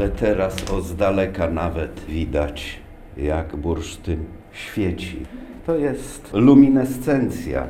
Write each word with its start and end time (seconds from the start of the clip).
ale 0.00 0.08
teraz 0.08 0.70
o 0.70 0.80
z 0.80 0.96
daleka 0.96 1.50
nawet 1.50 2.00
widać, 2.08 2.80
jak 3.16 3.56
bursztyn 3.56 4.24
świeci. 4.52 5.26
To 5.66 5.76
jest 5.76 6.30
luminescencja, 6.32 7.66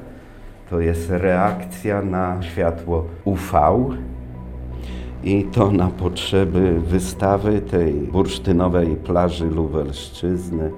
to 0.70 0.80
jest 0.80 1.10
reakcja 1.10 2.02
na 2.02 2.42
światło 2.42 3.04
UV. 3.24 3.60
I 5.24 5.44
to 5.44 5.70
na 5.70 5.86
potrzeby 5.86 6.80
wystawy 6.80 7.60
tej 7.60 7.92
bursztynowej 7.92 8.96
plaży 8.96 9.46
Lubelszczyzny 9.46 10.70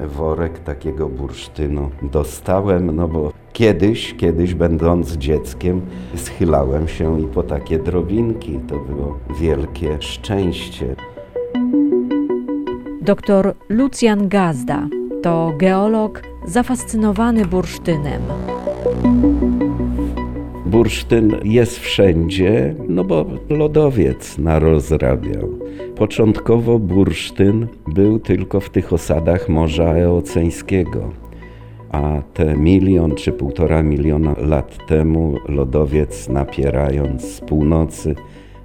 worek 0.00 0.58
takiego 0.58 1.08
bursztynu 1.08 1.90
dostałem, 2.02 2.96
no 2.96 3.08
bo 3.08 3.32
kiedyś, 3.54 4.14
kiedyś 4.14 4.54
będąc 4.54 5.12
dzieckiem, 5.12 5.80
schylałem 6.14 6.88
się 6.88 7.20
i 7.20 7.24
po 7.24 7.42
takie 7.42 7.78
drobinki. 7.78 8.58
To 8.68 8.78
było 8.78 9.18
wielkie 9.40 9.96
szczęście. 10.00 10.96
Dr 13.02 13.54
Lucjan 13.68 14.28
Gazda 14.28 14.88
to 15.22 15.52
geolog 15.58 16.22
zafascynowany 16.46 17.46
bursztynem. 17.46 18.22
Bursztyn 20.66 21.36
jest 21.44 21.78
wszędzie, 21.78 22.74
no 22.88 23.04
bo 23.04 23.26
lodowiec 23.50 24.38
narozrabiał. 24.38 25.48
Początkowo 25.96 26.78
bursztyn 26.78 27.66
był 27.86 28.18
tylko 28.18 28.60
w 28.60 28.70
tych 28.70 28.92
osadach 28.92 29.48
Morza 29.48 29.94
Eoceńskiego, 29.94 31.12
a 31.94 32.22
te 32.34 32.56
milion 32.56 33.14
czy 33.14 33.32
półtora 33.32 33.82
miliona 33.82 34.34
lat 34.38 34.86
temu 34.86 35.34
lodowiec 35.48 36.28
napierając 36.28 37.22
z 37.22 37.40
północy 37.40 38.14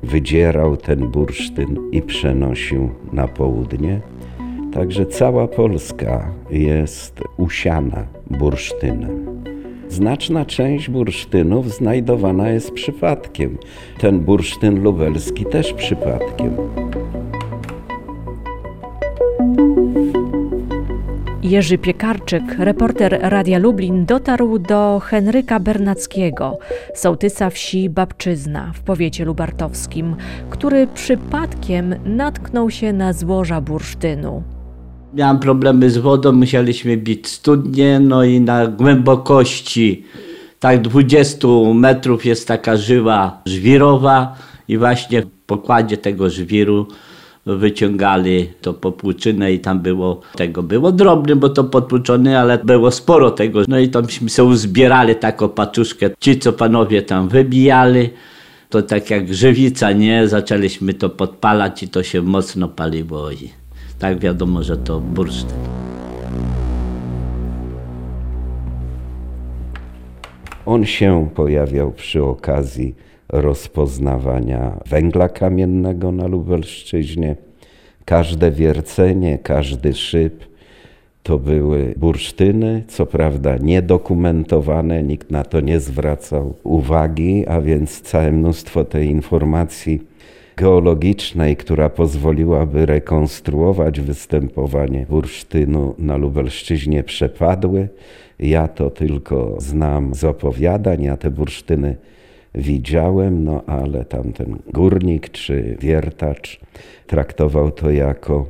wydzierał 0.04 0.78
ten 0.78 1.08
bursztyn 1.08 1.78
i 1.92 2.02
przenosił 2.02 2.90
na 3.13 3.27
południe. 3.27 4.02
Także 4.74 5.05
cała 5.05 5.48
Polska 5.48 6.32
jest 6.52 7.21
usiana 7.38 8.08
bursztynem. 8.30 9.43
Znaczna 9.90 10.46
część 10.46 10.90
bursztynów 10.90 11.74
znajdowana 11.74 12.49
jest 12.49 12.71
przypadkiem. 12.71 13.58
Ten 13.99 14.20
bursztyn 14.20 14.84
lubelski 14.84 15.46
też 15.46 15.74
przypadkiem. 15.74 16.55
Jerzy 21.50 21.78
Piekarczyk, 21.78 22.44
reporter 22.60 23.20
Radia 23.22 23.60
Lublin, 23.60 24.05
dotarł 24.05 24.60
do 24.60 25.02
Henryka 25.04 25.60
Bernackiego, 25.60 26.58
sołtysa 26.96 27.50
wsi 27.50 27.90
Babczyzna 27.90 28.72
w 28.76 28.80
powiecie 28.80 29.26
lubartowskim, 29.26 30.16
który 30.50 30.88
przypadkiem 30.88 31.96
natknął 32.05 32.70
się 32.70 32.94
na 32.94 33.14
złoża 33.14 33.62
bursztynu. 33.62 34.44
Miałem 35.14 35.40
problemy 35.40 35.90
z 35.90 35.98
wodą, 35.98 36.32
musieliśmy 36.32 36.98
bić 36.98 37.27
studnie, 37.27 38.00
no 38.00 38.24
i 38.24 38.42
na 38.42 38.68
głębokości 38.68 40.05
tak 40.60 40.82
20 40.82 41.48
metrów 41.74 42.26
jest 42.26 42.48
taka 42.48 42.77
żyła 42.77 43.42
żwirowa 43.46 44.36
i 44.68 44.77
właśnie 44.77 45.22
w 45.22 45.27
pokładzie 45.46 45.98
tego 45.98 46.30
żwiru 46.30 46.88
wyciągali 47.45 48.49
to 48.62 48.73
popłuczynę 48.73 49.54
i 49.54 49.59
tam 49.59 49.79
było 49.79 50.21
tego, 50.35 50.63
było 50.63 50.91
drobne, 50.91 51.35
bo 51.35 51.49
to 51.49 51.63
potłuczone, 51.63 52.40
ale 52.40 52.57
było 52.57 52.91
sporo 52.91 53.31
tego. 53.31 53.62
No 53.68 53.79
i 53.79 53.90
tamśmy 53.90 54.29
sobie 54.29 54.49
uzbierali 54.49 55.15
taką 55.15 55.49
paczuszkę. 55.49 56.09
Ci, 56.20 56.40
co 56.40 56.54
panowie 56.54 57.01
tam 57.01 57.29
wybijali, 57.29 58.09
to 58.70 58.81
tak 58.81 59.09
jak 59.09 59.34
żywica, 59.34 59.91
nie? 59.91 60.27
Zaczęliśmy 60.27 60.93
to 60.93 61.09
podpalać 61.09 61.84
i 61.84 61.87
to 61.87 62.04
się 62.04 62.21
mocno 62.21 62.68
paliło 62.68 63.31
i 63.31 63.49
tak 63.99 64.19
wiadomo, 64.19 64.63
że 64.63 64.78
to 64.78 65.00
bursztyn. 65.00 65.57
On 70.66 70.85
się 70.85 71.30
pojawiał 71.35 71.91
przy 71.91 72.24
okazji 72.24 72.96
rozpoznawania 73.29 74.79
węgla 74.90 75.29
kamiennego 75.29 76.12
na 76.12 76.28
Lubelszczyźnie. 76.28 77.35
Każde 78.06 78.51
wiercenie, 78.51 79.38
każdy 79.44 79.94
szyb 79.94 80.44
to 81.23 81.40
były 81.40 81.94
bursztyny, 81.97 82.84
co 82.88 83.06
prawda 83.06 83.57
niedokumentowane, 83.57 85.03
nikt 85.03 85.31
na 85.31 85.44
to 85.44 85.59
nie 85.62 85.79
zwracał 85.79 86.53
uwagi, 86.63 87.47
a 87.47 87.62
więc 87.62 88.01
całe 88.01 88.31
mnóstwo 88.31 88.85
tej 88.85 89.07
informacji 89.07 90.01
geologicznej, 90.57 91.56
która 91.57 91.90
pozwoliłaby 91.90 92.85
rekonstruować 92.85 94.01
występowanie 94.01 95.06
bursztynu 95.09 95.96
na 95.97 96.17
Lubelszczyźnie 96.17 97.03
przepadły. 97.03 97.88
Ja 98.40 98.67
to 98.67 98.90
tylko 98.90 99.56
znam 99.57 100.16
z 100.16 100.23
opowiadań, 100.23 101.03
ja 101.03 101.17
te 101.17 101.31
bursztyny 101.31 101.96
widziałem, 102.56 103.44
no 103.44 103.64
ale 103.68 104.06
tamten 104.06 104.58
górnik 104.74 105.30
czy 105.30 105.78
wiertacz 105.80 106.60
traktował 107.08 107.72
to 107.72 107.92
jako 107.92 108.48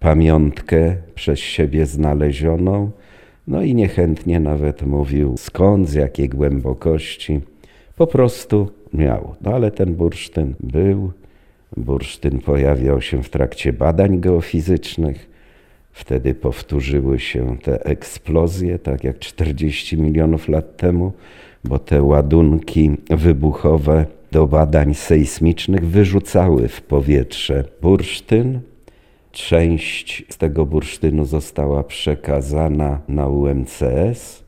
pamiątkę 0.00 0.96
przez 1.14 1.38
siebie 1.38 1.86
znalezioną, 1.86 2.90
no 3.46 3.62
i 3.62 3.74
niechętnie 3.74 4.40
nawet 4.40 4.82
mówił 4.82 5.36
skąd, 5.36 5.88
z 5.88 5.94
jakiej 5.94 6.28
głębokości. 6.28 7.40
Po 7.96 8.06
prostu 8.06 8.70
miał. 8.92 9.34
No 9.40 9.54
ale 9.54 9.70
ten 9.70 9.94
bursztyn 9.94 10.54
był. 10.60 11.12
Bursztyn 11.76 12.38
pojawiał 12.38 13.00
się 13.00 13.22
w 13.22 13.30
trakcie 13.30 13.72
badań 13.72 14.20
geofizycznych. 14.20 15.30
Wtedy 15.92 16.34
powtórzyły 16.34 17.18
się 17.20 17.58
te 17.58 17.84
eksplozje, 17.84 18.78
tak 18.78 19.04
jak 19.04 19.18
40 19.18 19.98
milionów 19.98 20.48
lat 20.48 20.76
temu 20.76 21.12
bo 21.64 21.78
te 21.78 22.02
ładunki 22.02 22.90
wybuchowe 23.10 24.06
do 24.32 24.46
badań 24.46 24.94
sejsmicznych 24.94 25.86
wyrzucały 25.86 26.68
w 26.68 26.82
powietrze 26.82 27.64
bursztyn. 27.82 28.60
Część 29.32 30.24
z 30.28 30.36
tego 30.36 30.66
bursztynu 30.66 31.24
została 31.24 31.84
przekazana 31.84 33.00
na 33.08 33.28
UMCS. 33.28 34.42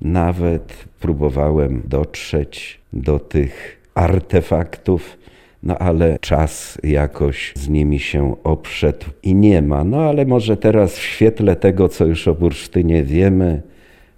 Nawet 0.00 0.84
próbowałem 1.00 1.82
dotrzeć 1.84 2.80
do 2.92 3.18
tych 3.18 3.80
artefaktów, 3.94 5.18
no 5.62 5.78
ale 5.78 6.18
czas 6.20 6.78
jakoś 6.82 7.52
z 7.56 7.68
nimi 7.68 7.98
się 7.98 8.36
obszedł 8.44 9.06
i 9.22 9.34
nie 9.34 9.62
ma. 9.62 9.84
No 9.84 10.00
ale 10.00 10.24
może 10.24 10.56
teraz 10.56 10.96
w 10.96 11.02
świetle 11.02 11.56
tego, 11.56 11.88
co 11.88 12.06
już 12.06 12.28
o 12.28 12.34
bursztynie 12.34 13.02
wiemy, 13.02 13.62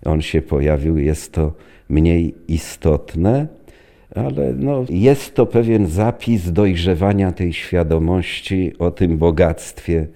on 0.05 0.23
się 0.23 0.43
pojawił, 0.43 0.99
jest 0.99 1.33
to 1.33 1.53
mniej 1.89 2.35
istotne, 2.49 3.47
ale 4.15 4.53
no, 4.53 4.85
jest 4.91 5.35
to 5.35 5.47
pewien 5.47 5.87
zapis 5.87 6.53
dojrzewania 6.53 7.33
tej 7.33 7.53
świadomości 7.53 8.73
o 8.79 8.91
tym 8.91 9.19
bogactwie 9.19 10.07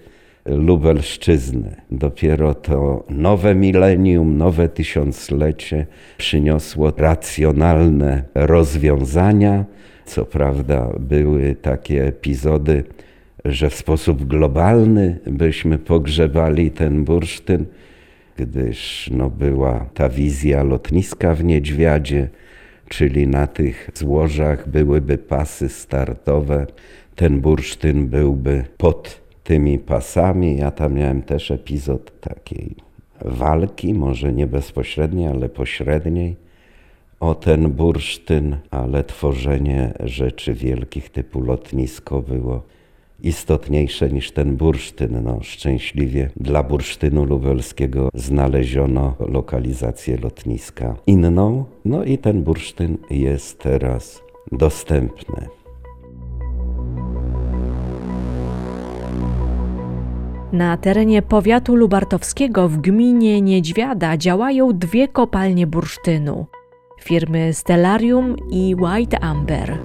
Lubelszczyzny. 0.45 1.75
Dopiero 1.91 2.53
to 2.53 3.03
nowe 3.09 3.55
milenium, 3.55 4.37
nowe 4.37 4.69
tysiąclecie 4.69 5.85
przyniosło 6.17 6.93
racjonalne 6.97 8.23
rozwiązania. 8.35 9.65
Co 10.05 10.25
prawda 10.25 10.89
były 10.99 11.55
takie 11.55 12.07
epizody, 12.07 12.83
że 13.45 13.69
w 13.69 13.75
sposób 13.75 14.23
globalny 14.23 15.19
byśmy 15.25 15.77
pogrzebali 15.77 16.71
ten 16.71 17.03
bursztyn, 17.03 17.65
gdyż 18.39 19.09
no, 19.13 19.29
była 19.29 19.85
ta 19.93 20.09
wizja 20.09 20.63
lotniska 20.63 21.35
w 21.35 21.43
Niedźwiadzie, 21.43 22.29
czyli 22.89 23.27
na 23.27 23.47
tych 23.47 23.89
złożach 23.93 24.69
byłyby 24.69 25.17
pasy 25.17 25.69
startowe. 25.69 26.67
Ten 27.15 27.41
bursztyn 27.41 28.07
byłby 28.07 28.63
pod 28.77 29.21
tymi 29.43 29.79
pasami. 29.79 30.57
Ja 30.57 30.71
tam 30.71 30.93
miałem 30.93 31.21
też 31.21 31.51
epizod 31.51 32.19
takiej 32.21 32.75
walki, 33.25 33.93
może 33.93 34.33
nie 34.33 34.47
bezpośredniej, 34.47 35.27
ale 35.27 35.49
pośredniej 35.49 36.35
o 37.19 37.35
ten 37.35 37.71
bursztyn, 37.71 38.57
ale 38.71 39.03
tworzenie 39.03 39.93
rzeczy 39.99 40.53
wielkich 40.53 41.09
typu 41.09 41.41
lotnisko 41.41 42.21
było 42.21 42.63
istotniejsze 43.23 44.09
niż 44.09 44.31
ten 44.31 44.57
bursztyn. 44.57 45.23
No, 45.23 45.37
szczęśliwie 45.41 46.29
dla 46.35 46.63
bursztynu 46.63 47.25
lubelskiego 47.25 48.09
znaleziono 48.13 49.15
lokalizację 49.19 50.17
lotniska 50.17 50.95
inną, 51.07 51.65
no 51.85 52.03
i 52.03 52.17
ten 52.17 52.43
bursztyn 52.43 52.97
jest 53.09 53.59
teraz 53.59 54.21
dostępny. 54.51 55.47
Na 60.51 60.77
terenie 60.77 61.21
powiatu 61.21 61.75
lubartowskiego 61.75 62.69
w 62.69 62.77
gminie 62.77 63.41
Niedźwiada 63.41 64.17
działają 64.17 64.77
dwie 64.77 65.07
kopalnie 65.07 65.67
bursztynu 65.67 66.45
firmy 67.01 67.53
Stellarium 67.53 68.35
i 68.51 68.75
White 68.75 69.19
Amber. 69.19 69.77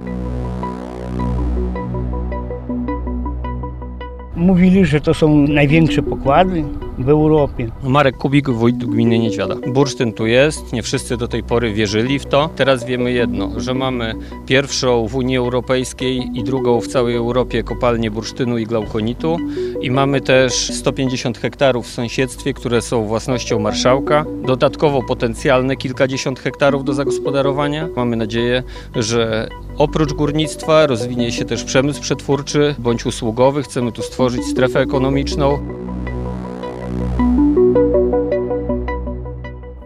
Mówili, 4.35 4.85
że 4.85 5.01
to 5.01 5.13
są 5.13 5.47
największe 5.47 6.01
pokłady 6.01 6.63
w 6.97 7.09
Europie. 7.09 7.71
Marek 7.83 8.17
Kubik, 8.17 8.49
wójt 8.49 8.77
gminy 8.77 9.19
Niedźwiada. 9.19 9.55
Bursztyn 9.67 10.13
tu 10.13 10.25
jest, 10.25 10.73
nie 10.73 10.83
wszyscy 10.83 11.17
do 11.17 11.27
tej 11.27 11.43
pory 11.43 11.73
wierzyli 11.73 12.19
w 12.19 12.25
to. 12.25 12.49
Teraz 12.55 12.85
wiemy 12.85 13.11
jedno, 13.11 13.59
że 13.59 13.73
mamy 13.73 14.13
pierwszą 14.45 15.07
w 15.07 15.15
Unii 15.15 15.37
Europejskiej 15.37 16.29
i 16.33 16.43
drugą 16.43 16.81
w 16.81 16.87
całej 16.87 17.15
Europie 17.15 17.63
kopalnię 17.63 18.11
bursztynu 18.11 18.57
i 18.57 18.65
glaukonitu 18.65 19.37
i 19.81 19.91
mamy 19.91 20.21
też 20.21 20.53
150 20.73 21.37
hektarów 21.37 21.85
w 21.85 21.91
sąsiedztwie, 21.91 22.53
które 22.53 22.81
są 22.81 23.05
własnością 23.05 23.59
marszałka. 23.59 24.25
Dodatkowo 24.45 25.03
potencjalne 25.03 25.75
kilkadziesiąt 25.75 26.39
hektarów 26.39 26.83
do 26.83 26.93
zagospodarowania. 26.93 27.89
Mamy 27.95 28.15
nadzieję, 28.15 28.63
że 28.95 29.49
oprócz 29.77 30.13
górnictwa 30.13 30.87
rozwinie 30.87 31.31
się 31.31 31.45
też 31.45 31.63
przemysł 31.63 32.01
przetwórczy 32.01 32.75
bądź 32.79 33.05
usługowy. 33.05 33.63
Chcemy 33.63 33.91
tu 33.91 34.01
stworzyć 34.01 34.43
strefę 34.45 34.79
ekonomiczną. 34.79 35.59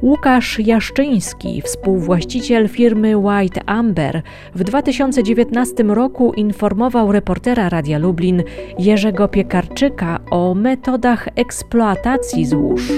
Łukasz 0.01 0.59
Jaszczyński, 0.59 1.61
współwłaściciel 1.61 2.67
firmy 2.67 3.17
White 3.17 3.61
Amber, 3.65 4.21
w 4.55 4.63
2019 4.63 5.83
roku 5.83 6.33
informował 6.33 7.11
reportera 7.11 7.69
Radia 7.69 7.97
Lublin 7.97 8.43
Jerzego 8.79 9.27
Piekarczyka 9.27 10.19
o 10.31 10.55
metodach 10.55 11.27
eksploatacji 11.35 12.45
złóż. 12.45 12.91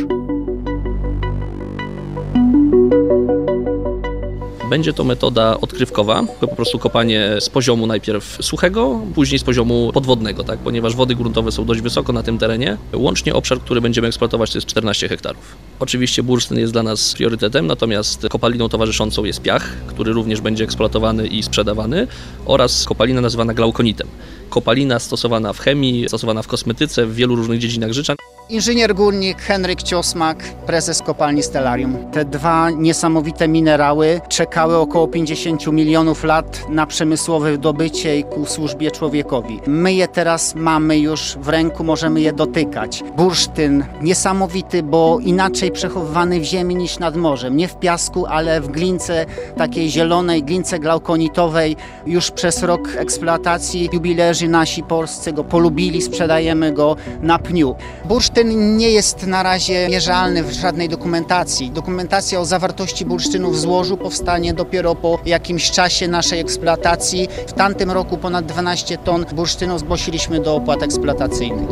Będzie 4.72 4.94
to 4.94 5.04
metoda 5.04 5.58
odkrywkowa, 5.62 6.24
po 6.40 6.48
prostu 6.48 6.80
kopanie 6.80 7.30
z 7.40 7.50
poziomu 7.50 7.88
najpierw 7.88 8.38
suchego, 8.42 9.00
później 9.16 9.40
z 9.40 9.44
poziomu 9.44 9.92
podwodnego, 9.94 10.44
tak? 10.44 10.60
ponieważ 10.60 10.96
wody 10.96 11.16
gruntowe 11.16 11.52
są 11.52 11.66
dość 11.66 11.82
wysoko 11.82 12.14
na 12.14 12.24
tym 12.24 12.38
terenie. 12.38 12.78
Łącznie 12.94 13.34
obszar, 13.34 13.60
który 13.60 13.82
będziemy 13.82 14.08
eksploatować 14.08 14.52
to 14.52 14.58
jest 14.58 14.68
14 14.68 15.10
hektarów. 15.10 15.56
Oczywiście 15.80 16.24
bursztyn 16.24 16.60
jest 16.60 16.74
dla 16.74 16.84
nas 16.84 17.14
priorytetem, 17.14 17.68
natomiast 17.68 18.28
kopaliną 18.30 18.70
towarzyszącą 18.70 19.24
jest 19.24 19.42
piach, 19.42 19.76
który 19.88 20.14
również 20.14 20.42
będzie 20.42 20.64
eksploatowany 20.64 21.28
i 21.28 21.44
sprzedawany 21.44 22.08
oraz 22.46 22.86
kopalina 22.86 23.22
nazywana 23.22 23.54
glaukonitem. 23.54 24.08
Kopalina 24.50 25.00
stosowana 25.00 25.54
w 25.54 25.60
chemii, 25.60 26.08
stosowana 26.08 26.42
w 26.42 26.48
kosmetyce, 26.48 27.06
w 27.06 27.16
wielu 27.16 27.36
różnych 27.36 27.60
dziedzinach 27.60 27.92
życia. 27.92 28.16
Inżynier 28.52 28.96
górnik 28.96 29.42
Henryk 29.42 29.84
Ciosmak, 29.84 30.44
prezes 30.66 31.02
kopalni 31.02 31.44
Stellarium. 31.44 32.12
Te 32.12 32.26
dwa 32.26 32.70
niesamowite 32.70 33.48
minerały 33.48 34.22
czekały 34.30 34.78
około 34.78 35.08
50 35.08 35.68
milionów 35.68 36.24
lat 36.24 36.70
na 36.70 36.86
przemysłowe 36.86 37.58
dobycie 37.58 38.20
i 38.20 38.24
ku 38.24 38.46
służbie 38.46 38.92
człowiekowi. 38.92 39.60
My 39.68 39.94
je 39.94 40.08
teraz 40.08 40.56
mamy 40.56 41.00
już 41.00 41.38
w 41.42 41.48
ręku, 41.48 41.84
możemy 41.84 42.22
je 42.22 42.34
dotykać. 42.34 43.04
Bursztyn 43.18 43.86
niesamowity, 44.02 44.84
bo 44.84 45.20
inaczej 45.22 45.72
przechowywany 45.72 46.40
w 46.40 46.44
ziemi 46.44 46.76
niż 46.76 47.00
nad 47.00 47.16
morzem. 47.16 47.58
Nie 47.58 47.68
w 47.68 47.80
piasku, 47.80 48.26
ale 48.26 48.62
w 48.62 48.68
glince 48.68 49.26
takiej 49.58 49.90
zielonej, 49.90 50.44
glince 50.44 50.80
glaukonitowej. 50.80 51.76
Już 52.06 52.32
przez 52.32 52.64
rok 52.64 52.90
eksploatacji 52.98 53.90
jubilerzy 53.94 54.48
nasi 54.48 54.84
polscy 54.84 55.34
go 55.34 55.44
polubili, 55.44 56.02
sprzedajemy 56.02 56.72
go 56.72 56.96
na 57.22 57.40
pniu. 57.40 57.76
Bursztyn 58.06 58.41
nie 58.46 58.92
jest 58.92 59.28
na 59.28 59.44
razie 59.44 59.88
mierzalny 59.90 60.44
w 60.44 60.52
żadnej 60.52 60.90
dokumentacji. 60.90 61.72
Dokumentacja 61.72 62.40
o 62.40 62.46
zawartości 62.46 63.06
bursztynu 63.06 63.52
w 63.52 63.60
złożu 63.60 63.98
powstanie 63.98 64.54
dopiero 64.54 64.96
po 64.96 65.20
jakimś 65.26 65.72
czasie 65.72 66.08
naszej 66.08 66.40
eksploatacji. 66.40 67.28
W 67.48 67.54
tamtym 67.54 67.92
roku 67.92 68.18
ponad 68.18 68.46
12 68.46 68.98
ton 68.98 69.26
bursztynu 69.34 69.80
zgłosiliśmy 69.80 70.40
do 70.40 70.56
opłat 70.56 70.84
eksploatacyjnych. 70.84 71.70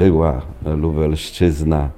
była 0.00 0.42
Lubelszczyzna 0.64 1.90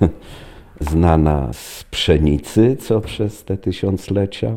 znana 0.90 1.52
z 1.52 1.84
pszenicy, 1.90 2.76
co 2.76 3.00
przez 3.00 3.44
te 3.44 3.56
tysiąclecia 3.56 4.56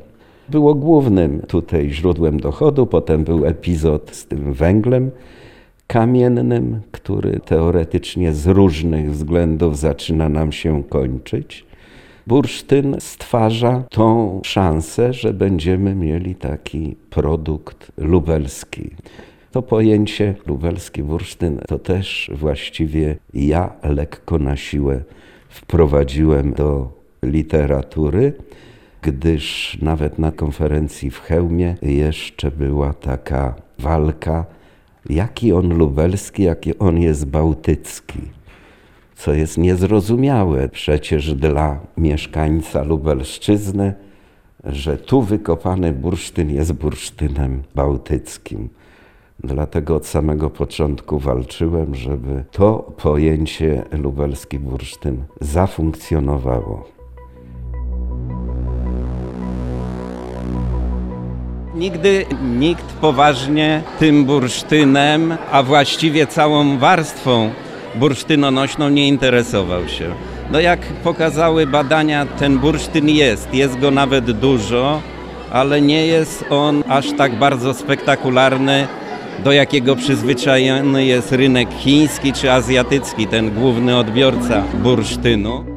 było 0.51 0.75
głównym 0.75 1.41
tutaj 1.47 1.89
źródłem 1.89 2.39
dochodu. 2.39 2.85
Potem 2.85 3.23
był 3.23 3.45
epizod 3.45 4.15
z 4.15 4.25
tym 4.27 4.53
węglem 4.53 5.11
kamiennym, 5.87 6.81
który 6.91 7.39
teoretycznie 7.39 8.33
z 8.33 8.47
różnych 8.47 9.11
względów 9.11 9.77
zaczyna 9.77 10.29
nam 10.29 10.51
się 10.51 10.83
kończyć. 10.83 11.65
Bursztyn 12.27 12.95
stwarza 12.99 13.83
tą 13.89 14.41
szansę, 14.43 15.13
że 15.13 15.33
będziemy 15.33 15.95
mieli 15.95 16.35
taki 16.35 16.95
produkt 17.09 17.91
lubelski. 17.97 18.89
To 19.51 19.61
pojęcie 19.61 20.35
lubelski 20.47 21.03
bursztyn 21.03 21.59
to 21.67 21.79
też 21.79 22.31
właściwie 22.33 23.17
ja 23.33 23.73
lekko 23.83 24.39
na 24.39 24.55
siłę 24.55 25.03
wprowadziłem 25.49 26.53
do 26.53 26.89
literatury, 27.23 28.33
gdyż 29.01 29.77
nawet 29.81 30.19
na 30.19 30.31
konferencji 30.31 31.11
w 31.11 31.19
Chełmie 31.19 31.75
jeszcze 31.81 32.51
była 32.51 32.93
taka 32.93 33.55
walka, 33.79 34.45
jaki 35.09 35.53
on 35.53 35.77
lubelski, 35.77 36.43
jaki 36.43 36.79
on 36.79 37.01
jest 37.01 37.25
bałtycki. 37.25 38.19
Co 39.15 39.33
jest 39.33 39.57
niezrozumiałe 39.57 40.69
przecież 40.69 41.33
dla 41.33 41.79
mieszkańca 41.97 42.83
Lubelszczyzny, 42.83 43.93
że 44.63 44.97
tu 44.97 45.21
wykopany 45.21 45.93
bursztyn 45.93 46.49
jest 46.51 46.73
bursztynem 46.73 47.63
bałtyckim. 47.75 48.69
Dlatego 49.43 49.95
od 49.95 50.05
samego 50.05 50.49
początku 50.49 51.19
walczyłem, 51.19 51.95
żeby 51.95 52.43
to 52.51 52.93
pojęcie 52.97 53.83
lubelski 53.91 54.59
bursztyn 54.59 55.23
zafunkcjonowało. 55.41 57.00
Nigdy 61.75 62.25
nikt 62.59 62.85
poważnie 62.93 63.81
tym 63.99 64.25
bursztynem, 64.25 65.37
a 65.51 65.63
właściwie 65.63 66.27
całą 66.27 66.77
warstwą 66.77 67.49
bursztynonośną 67.95 68.89
nie 68.89 69.07
interesował 69.07 69.87
się. 69.87 70.13
No 70.51 70.59
jak 70.59 70.79
pokazały 70.79 71.67
badania, 71.67 72.25
ten 72.25 72.59
bursztyn 72.59 73.09
jest, 73.09 73.53
jest 73.53 73.79
go 73.79 73.91
nawet 73.91 74.31
dużo, 74.31 75.01
ale 75.51 75.81
nie 75.81 76.07
jest 76.07 76.45
on 76.49 76.83
aż 76.87 77.11
tak 77.17 77.35
bardzo 77.35 77.73
spektakularny, 77.73 78.87
do 79.43 79.51
jakiego 79.51 79.95
przyzwyczajony 79.95 81.05
jest 81.05 81.31
rynek 81.31 81.69
chiński 81.79 82.33
czy 82.33 82.51
azjatycki, 82.51 83.27
ten 83.27 83.51
główny 83.51 83.97
odbiorca 83.97 84.63
bursztynu. 84.73 85.70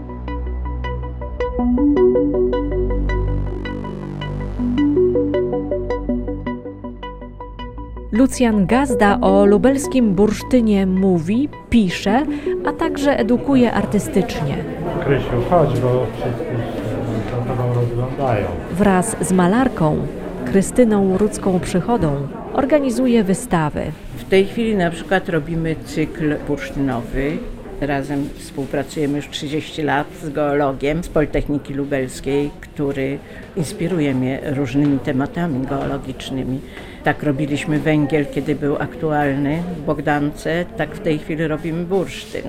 Lucjan 8.24 8.66
Gazda 8.66 9.18
o 9.20 9.46
lubelskim 9.46 10.14
bursztynie 10.14 10.86
mówi, 10.86 11.48
pisze, 11.70 12.22
a 12.66 12.72
także 12.72 13.18
edukuje 13.18 13.72
artystycznie. 13.72 14.56
Krysiu, 15.04 15.42
chodź, 15.50 15.80
bo 15.80 16.06
wszyscy 16.12 16.44
się 16.44 17.46
za 17.46 17.54
tobą 17.54 17.74
rozglądają. 17.74 18.46
Wraz 18.72 19.16
z 19.20 19.32
malarką 19.32 20.06
Krystyną 20.44 21.18
Rudzką 21.18 21.60
Przychodą 21.60 22.28
organizuje 22.52 23.24
wystawy. 23.24 23.82
W 24.16 24.24
tej 24.24 24.46
chwili 24.46 24.76
na 24.76 24.90
przykład 24.90 25.28
robimy 25.28 25.76
cykl 25.84 26.36
bursztynowy. 26.48 27.36
Razem 27.80 28.28
współpracujemy 28.38 29.16
już 29.16 29.28
30 29.28 29.82
lat 29.82 30.06
z 30.22 30.28
geologiem 30.28 31.04
z 31.04 31.08
Politechniki 31.08 31.74
Lubelskiej, 31.74 32.50
który 32.60 33.18
inspiruje 33.56 34.14
mnie 34.14 34.40
różnymi 34.44 34.98
tematami 34.98 35.66
geologicznymi. 35.66 36.60
Tak 37.04 37.22
robiliśmy 37.22 37.78
węgiel, 37.78 38.26
kiedy 38.34 38.54
był 38.54 38.76
aktualny 38.76 39.62
w 39.76 39.82
Bogdance, 39.82 40.64
tak 40.76 40.94
w 40.94 41.00
tej 41.00 41.18
chwili 41.18 41.46
robimy 41.46 41.84
bursztyn. 41.84 42.42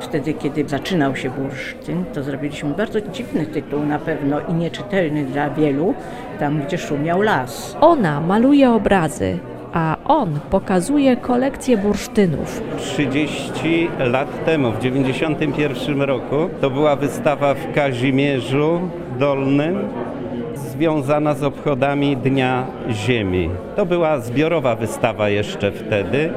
Wtedy, 0.00 0.34
kiedy 0.34 0.68
zaczynał 0.68 1.16
się 1.16 1.30
bursztyn, 1.30 2.04
to 2.14 2.22
zrobiliśmy 2.22 2.74
bardzo 2.74 3.00
dziwny 3.00 3.46
tytuł 3.46 3.86
na 3.86 3.98
pewno 3.98 4.40
i 4.40 4.54
nieczytelny 4.54 5.24
dla 5.24 5.50
wielu, 5.50 5.94
tam 6.38 6.62
gdzie 6.62 6.78
szumiał 6.78 7.22
las. 7.22 7.76
Ona 7.80 8.20
maluje 8.20 8.70
obrazy, 8.70 9.38
a 9.72 9.96
on 10.04 10.40
pokazuje 10.50 11.16
kolekcję 11.16 11.76
bursztynów. 11.76 12.62
30 12.78 13.88
lat 13.98 14.44
temu, 14.44 14.72
w 14.72 14.78
91 14.78 16.02
roku, 16.02 16.36
to 16.60 16.70
była 16.70 16.96
wystawa 16.96 17.54
w 17.54 17.72
Kazimierzu 17.72 18.80
Dolnym 19.18 19.78
związana 20.54 21.34
z 21.34 21.42
obchodami 21.42 22.16
Dnia 22.16 22.66
Ziemi. 22.90 23.50
To 23.76 23.86
była 23.86 24.18
zbiorowa 24.18 24.76
wystawa 24.76 25.28
jeszcze 25.28 25.72
wtedy. 25.72 26.30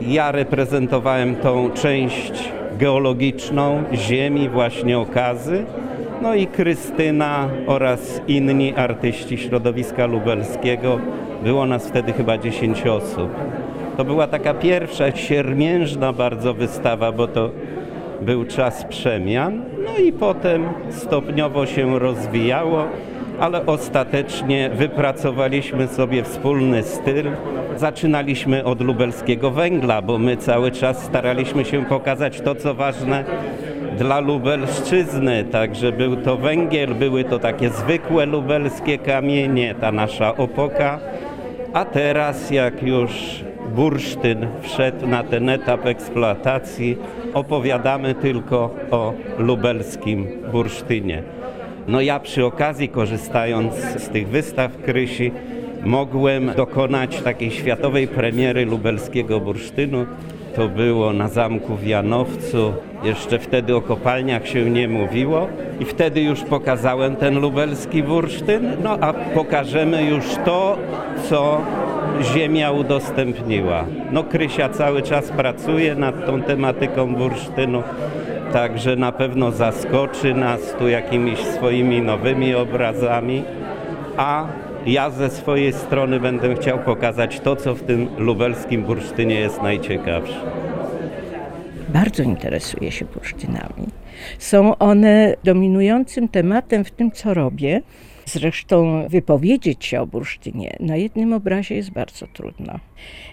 Ja 0.00 0.32
reprezentowałem 0.32 1.36
tą 1.36 1.70
część 1.70 2.52
geologiczną 2.78 3.82
Ziemi, 3.94 4.48
właśnie 4.48 4.98
okazy, 4.98 5.64
no 6.22 6.34
i 6.34 6.46
Krystyna 6.46 7.48
oraz 7.66 8.20
inni 8.28 8.74
artyści 8.74 9.38
środowiska 9.38 10.06
lubelskiego. 10.06 10.98
Było 11.44 11.66
nas 11.66 11.88
wtedy 11.88 12.12
chyba 12.12 12.38
10 12.38 12.86
osób. 12.86 13.30
To 13.96 14.04
była 14.04 14.26
taka 14.26 14.54
pierwsza 14.54 15.16
siermiężna 15.16 16.12
bardzo 16.12 16.54
wystawa, 16.54 17.12
bo 17.12 17.28
to 17.28 17.50
był 18.20 18.44
czas 18.44 18.84
przemian. 18.84 19.62
No 19.84 20.04
i 20.04 20.12
potem 20.12 20.68
stopniowo 20.90 21.66
się 21.66 21.98
rozwijało, 21.98 22.84
ale 23.40 23.66
ostatecznie 23.66 24.70
wypracowaliśmy 24.74 25.88
sobie 25.88 26.24
wspólny 26.24 26.82
styl. 26.82 27.30
Zaczynaliśmy 27.76 28.64
od 28.64 28.80
lubelskiego 28.80 29.50
węgla, 29.50 30.02
bo 30.02 30.18
my 30.18 30.36
cały 30.36 30.70
czas 30.70 31.02
staraliśmy 31.02 31.64
się 31.64 31.84
pokazać 31.84 32.40
to, 32.40 32.54
co 32.54 32.74
ważne 32.74 33.24
dla 33.98 34.20
Lubelszczyzny. 34.20 35.44
Także 35.44 35.92
był 35.92 36.16
to 36.16 36.36
węgiel, 36.36 36.94
były 36.94 37.24
to 37.24 37.38
takie 37.38 37.70
zwykłe 37.70 38.26
lubelskie 38.26 38.98
kamienie, 38.98 39.74
ta 39.80 39.92
nasza 39.92 40.36
opoka. 40.36 40.98
A 41.72 41.84
teraz, 41.84 42.50
jak 42.50 42.82
już 42.82 43.10
bursztyn 43.74 44.46
wszedł 44.60 45.06
na 45.06 45.22
ten 45.22 45.48
etap 45.48 45.86
eksploatacji, 45.86 46.96
opowiadamy 47.34 48.14
tylko 48.14 48.74
o 48.90 49.12
lubelskim 49.38 50.26
bursztynie. 50.52 51.35
No 51.88 52.00
ja 52.00 52.20
przy 52.20 52.44
okazji, 52.44 52.88
korzystając 52.88 53.74
z 53.74 54.08
tych 54.08 54.28
wystaw 54.28 54.76
Krysi, 54.82 55.32
mogłem 55.84 56.50
dokonać 56.56 57.22
takiej 57.22 57.50
światowej 57.50 58.08
premiery 58.08 58.64
lubelskiego 58.64 59.40
bursztynu. 59.40 60.06
To 60.56 60.68
było 60.68 61.12
na 61.12 61.28
zamku 61.28 61.76
w 61.76 61.86
Janowcu. 61.86 62.72
Jeszcze 63.04 63.38
wtedy 63.38 63.76
o 63.76 63.80
kopalniach 63.80 64.48
się 64.48 64.70
nie 64.70 64.88
mówiło 64.88 65.48
i 65.80 65.84
wtedy 65.84 66.20
już 66.20 66.40
pokazałem 66.40 67.16
ten 67.16 67.40
lubelski 67.40 68.02
bursztyn. 68.02 68.76
No 68.82 68.98
a 69.00 69.12
pokażemy 69.12 70.04
już 70.04 70.24
to, 70.44 70.78
co 71.28 71.60
ziemia 72.22 72.70
udostępniła. 72.70 73.84
No 74.12 74.24
Krysia 74.24 74.68
cały 74.68 75.02
czas 75.02 75.30
pracuje 75.30 75.94
nad 75.94 76.26
tą 76.26 76.42
tematyką 76.42 77.14
bursztynu, 77.14 77.82
także 78.56 78.96
na 78.96 79.12
pewno 79.12 79.50
zaskoczy 79.50 80.34
nas 80.34 80.60
tu 80.78 80.88
jakimiś 80.88 81.38
swoimi 81.38 82.02
nowymi 82.02 82.54
obrazami, 82.54 83.44
a 84.16 84.46
ja 84.86 85.10
ze 85.10 85.30
swojej 85.30 85.72
strony 85.72 86.20
będę 86.20 86.54
chciał 86.54 86.78
pokazać 86.78 87.40
to, 87.40 87.56
co 87.56 87.74
w 87.74 87.82
tym 87.82 88.08
lubelskim 88.18 88.82
bursztynie 88.82 89.34
jest 89.34 89.62
najciekawsze. 89.62 90.40
Bardzo 91.88 92.22
interesuję 92.22 92.92
się 92.92 93.04
bursztynami. 93.04 93.86
Są 94.38 94.78
one 94.78 95.34
dominującym 95.44 96.28
tematem 96.28 96.84
w 96.84 96.90
tym, 96.90 97.10
co 97.10 97.34
robię. 97.34 97.82
Zresztą 98.28 99.08
wypowiedzieć 99.08 99.84
się 99.84 100.00
o 100.00 100.06
bursztynie 100.06 100.76
na 100.80 100.96
jednym 100.96 101.32
obrazie 101.32 101.74
jest 101.74 101.90
bardzo 101.90 102.26
trudno. 102.26 102.78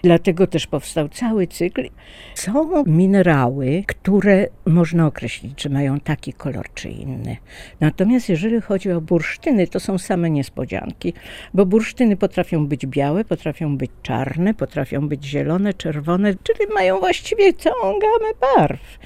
Dlatego 0.02 0.46
też 0.46 0.66
powstał 0.66 1.08
cały 1.08 1.46
cykl. 1.46 1.88
Są 2.34 2.84
minerały, 2.86 3.84
które 3.86 4.46
można 4.66 5.06
określić, 5.06 5.62
że 5.62 5.68
mają 5.68 6.00
taki 6.00 6.32
kolor 6.32 6.66
czy 6.74 6.88
inny. 6.88 7.36
Natomiast 7.80 8.28
jeżeli 8.28 8.60
chodzi 8.60 8.90
o 8.90 9.00
bursztyny, 9.00 9.66
to 9.66 9.80
są 9.80 9.98
same 9.98 10.30
niespodzianki, 10.30 11.12
bo 11.54 11.66
bursztyny 11.66 12.16
potrafią 12.16 12.66
być 12.66 12.86
białe, 12.86 13.24
potrafią 13.24 13.76
być 13.76 13.90
czarne, 14.02 14.54
potrafią 14.54 15.08
być 15.08 15.24
zielone, 15.24 15.74
czerwone, 15.74 16.34
czyli 16.34 16.72
mają 16.74 17.00
właściwie 17.00 17.52
całą 17.52 17.98
gamę 17.98 18.34
barw. 18.40 18.98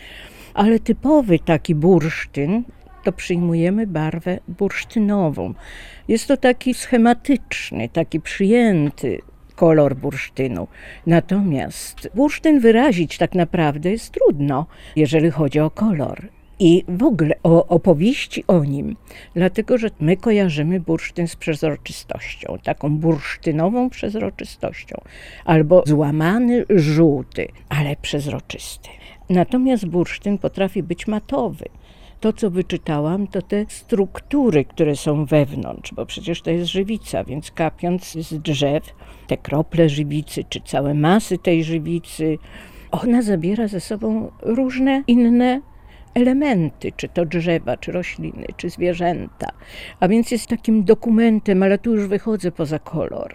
Ale 0.55 0.81
typowy 0.81 1.39
taki 1.39 1.75
bursztyn 1.75 2.65
to 3.05 3.13
przyjmujemy 3.13 3.87
barwę 3.87 4.39
bursztynową. 4.49 5.55
Jest 6.09 6.29
to 6.29 6.37
taki 6.37 6.75
schematyczny, 6.75 7.89
taki 7.89 8.21
przyjęty 8.21 9.19
kolor 9.55 9.97
bursztynu. 9.97 10.69
Natomiast 11.07 12.11
bursztyn 12.15 12.61
wyrazić 12.61 13.19
tak 13.19 13.35
naprawdę 13.35 13.91
jest 13.91 14.13
trudno, 14.13 14.67
jeżeli 14.97 15.31
chodzi 15.31 15.61
o 15.61 15.71
kolor. 15.71 16.29
I 16.61 16.85
w 16.89 17.03
ogóle 17.03 17.35
o 17.43 17.67
opowieści 17.67 18.45
o 18.47 18.65
nim, 18.65 18.97
dlatego 19.35 19.79
że 19.79 19.91
my 20.01 20.17
kojarzymy 20.17 20.81
bursztyn 20.81 21.29
z 21.29 21.37
przezroczystością, 21.37 22.59
taką 22.65 22.97
bursztynową 22.97 23.91
przezroczystością, 23.91 24.97
albo 25.45 25.83
złamany 25.87 26.65
żółty, 26.71 27.49
ale 27.69 27.97
przezroczysty. 27.97 28.89
Natomiast 29.31 29.87
bursztyn 29.87 30.39
potrafi 30.39 30.83
być 30.83 31.07
matowy 31.07 31.65
to, 32.21 32.33
co 32.33 32.51
wyczytałam, 32.51 33.27
to 33.27 33.43
te 33.43 33.65
struktury, 33.69 34.65
które 34.65 34.97
są 34.97 35.25
wewnątrz, 35.25 35.95
bo 35.95 36.07
przecież 36.07 36.43
to 36.43 36.51
jest 36.51 36.71
żywica, 36.71 37.25
więc 37.25 37.51
kapiąc 37.51 38.13
z 38.13 38.43
drzew, 38.43 38.95
te 39.27 39.37
krople 39.37 39.89
żywicy, 39.89 40.45
czy 40.49 40.61
całe 40.61 40.95
masy 40.95 41.39
tej 41.39 41.65
żywicy, 41.65 42.39
ona 42.91 43.23
zabiera 43.23 43.69
ze 43.69 43.81
sobą 43.81 44.31
różne 44.43 45.03
inne 45.07 45.61
elementy, 46.15 46.93
czy 46.97 47.09
to 47.09 47.25
drzewa, 47.25 47.77
czy 47.77 47.93
rośliny, 47.93 48.47
czy 48.57 48.71
zwierzęta. 48.71 49.47
A 50.01 50.09
więc 50.09 50.31
jest 50.31 50.47
takim 50.47 50.85
dokumentem, 50.85 51.63
ale 51.63 51.79
tu 51.79 51.95
już 51.95 52.07
wychodzę 52.07 52.53
poza 52.53 52.79
kolor. 52.79 53.35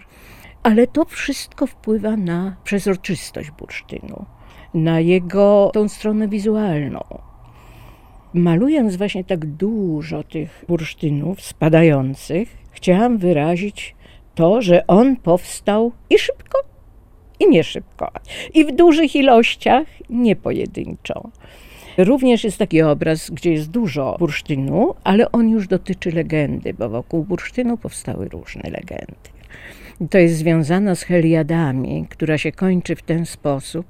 Ale 0.62 0.86
to 0.86 1.04
wszystko 1.04 1.66
wpływa 1.66 2.16
na 2.16 2.56
przezroczystość 2.64 3.50
bursztynu, 3.50 4.24
na 4.74 5.00
jego 5.00 5.70
tą 5.74 5.88
stronę 5.88 6.28
wizualną 6.28 7.00
malując 8.34 8.96
właśnie 8.96 9.24
tak 9.24 9.46
dużo 9.46 10.22
tych 10.22 10.64
bursztynów 10.68 11.42
spadających, 11.42 12.48
chciałam 12.70 13.18
wyrazić 13.18 13.94
to, 14.34 14.62
że 14.62 14.86
on 14.86 15.16
powstał 15.16 15.92
i 16.10 16.18
szybko, 16.18 16.58
i 17.40 17.48
nie 17.48 17.64
szybko, 17.64 18.10
i 18.54 18.64
w 18.64 18.72
dużych 18.72 19.16
ilościach, 19.16 19.86
nie 20.10 20.36
pojedynczo. 20.36 21.30
Również 21.98 22.44
jest 22.44 22.58
taki 22.58 22.82
obraz, 22.82 23.30
gdzie 23.30 23.52
jest 23.52 23.70
dużo 23.70 24.16
bursztynu, 24.18 24.94
ale 25.04 25.32
on 25.32 25.50
już 25.50 25.68
dotyczy 25.68 26.10
legendy, 26.10 26.74
bo 26.74 26.88
wokół 26.88 27.24
bursztynu 27.24 27.76
powstały 27.76 28.28
różne 28.28 28.62
legendy. 28.62 29.34
To 30.10 30.18
jest 30.18 30.36
związane 30.36 30.96
z 30.96 31.02
Heliadami, 31.02 32.06
która 32.10 32.38
się 32.38 32.52
kończy 32.52 32.96
w 32.96 33.02
ten 33.02 33.26
sposób, 33.26 33.86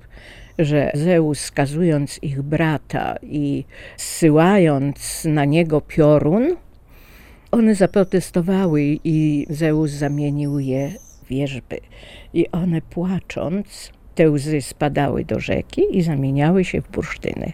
że 0.58 0.90
Zeus 0.94 1.40
skazując 1.40 2.22
ich 2.22 2.42
brata 2.42 3.16
i 3.22 3.64
zsyłając 3.96 5.24
na 5.24 5.44
niego 5.44 5.80
piorun, 5.80 6.56
one 7.50 7.74
zaprotestowały 7.74 8.98
i 9.04 9.46
Zeus 9.50 9.90
zamienił 9.90 10.58
je 10.58 10.90
w 11.22 11.28
wierzby. 11.28 11.80
I 12.34 12.50
one 12.50 12.80
płacząc, 12.80 13.92
te 14.14 14.30
łzy 14.30 14.62
spadały 14.62 15.24
do 15.24 15.40
rzeki 15.40 15.82
i 15.90 16.02
zamieniały 16.02 16.64
się 16.64 16.80
w 16.80 16.90
bursztyny. 16.90 17.52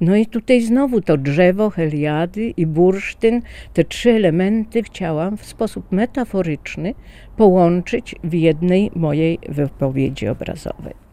No 0.00 0.16
i 0.16 0.26
tutaj 0.26 0.60
znowu 0.60 1.00
to 1.00 1.16
drzewo, 1.16 1.70
Heliady 1.70 2.54
i 2.56 2.66
bursztyn, 2.66 3.42
te 3.72 3.84
trzy 3.84 4.10
elementy 4.10 4.82
chciałam 4.82 5.36
w 5.36 5.44
sposób 5.44 5.92
metaforyczny 5.92 6.94
połączyć 7.36 8.14
w 8.24 8.34
jednej 8.34 8.90
mojej 8.94 9.38
wypowiedzi 9.48 10.28
obrazowej. 10.28 11.05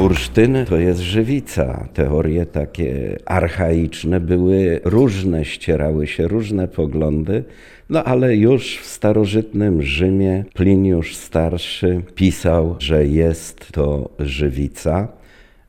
Bursztyn 0.00 0.64
to 0.68 0.76
jest 0.76 1.00
żywica. 1.00 1.88
Teorie 1.94 2.46
takie 2.46 3.16
archaiczne 3.26 4.20
były 4.20 4.80
różne, 4.84 5.44
ścierały 5.44 6.06
się 6.06 6.28
różne 6.28 6.68
poglądy, 6.68 7.44
no 7.90 8.04
ale 8.04 8.36
już 8.36 8.78
w 8.78 8.86
starożytnym 8.86 9.82
Rzymie 9.82 10.44
Pliniusz 10.54 11.16
Starszy 11.16 12.02
pisał, 12.14 12.76
że 12.78 13.06
jest 13.06 13.72
to 13.72 14.10
żywica. 14.18 15.08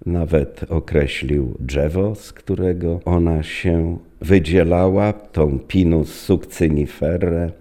Nawet 0.05 0.65
określił 0.69 1.55
drzewo, 1.59 2.15
z 2.15 2.33
którego 2.33 2.99
ona 3.05 3.43
się 3.43 3.97
wydzielała, 4.21 5.13
tą 5.13 5.59
Pinus 5.59 6.13
succiniferre, 6.13 7.51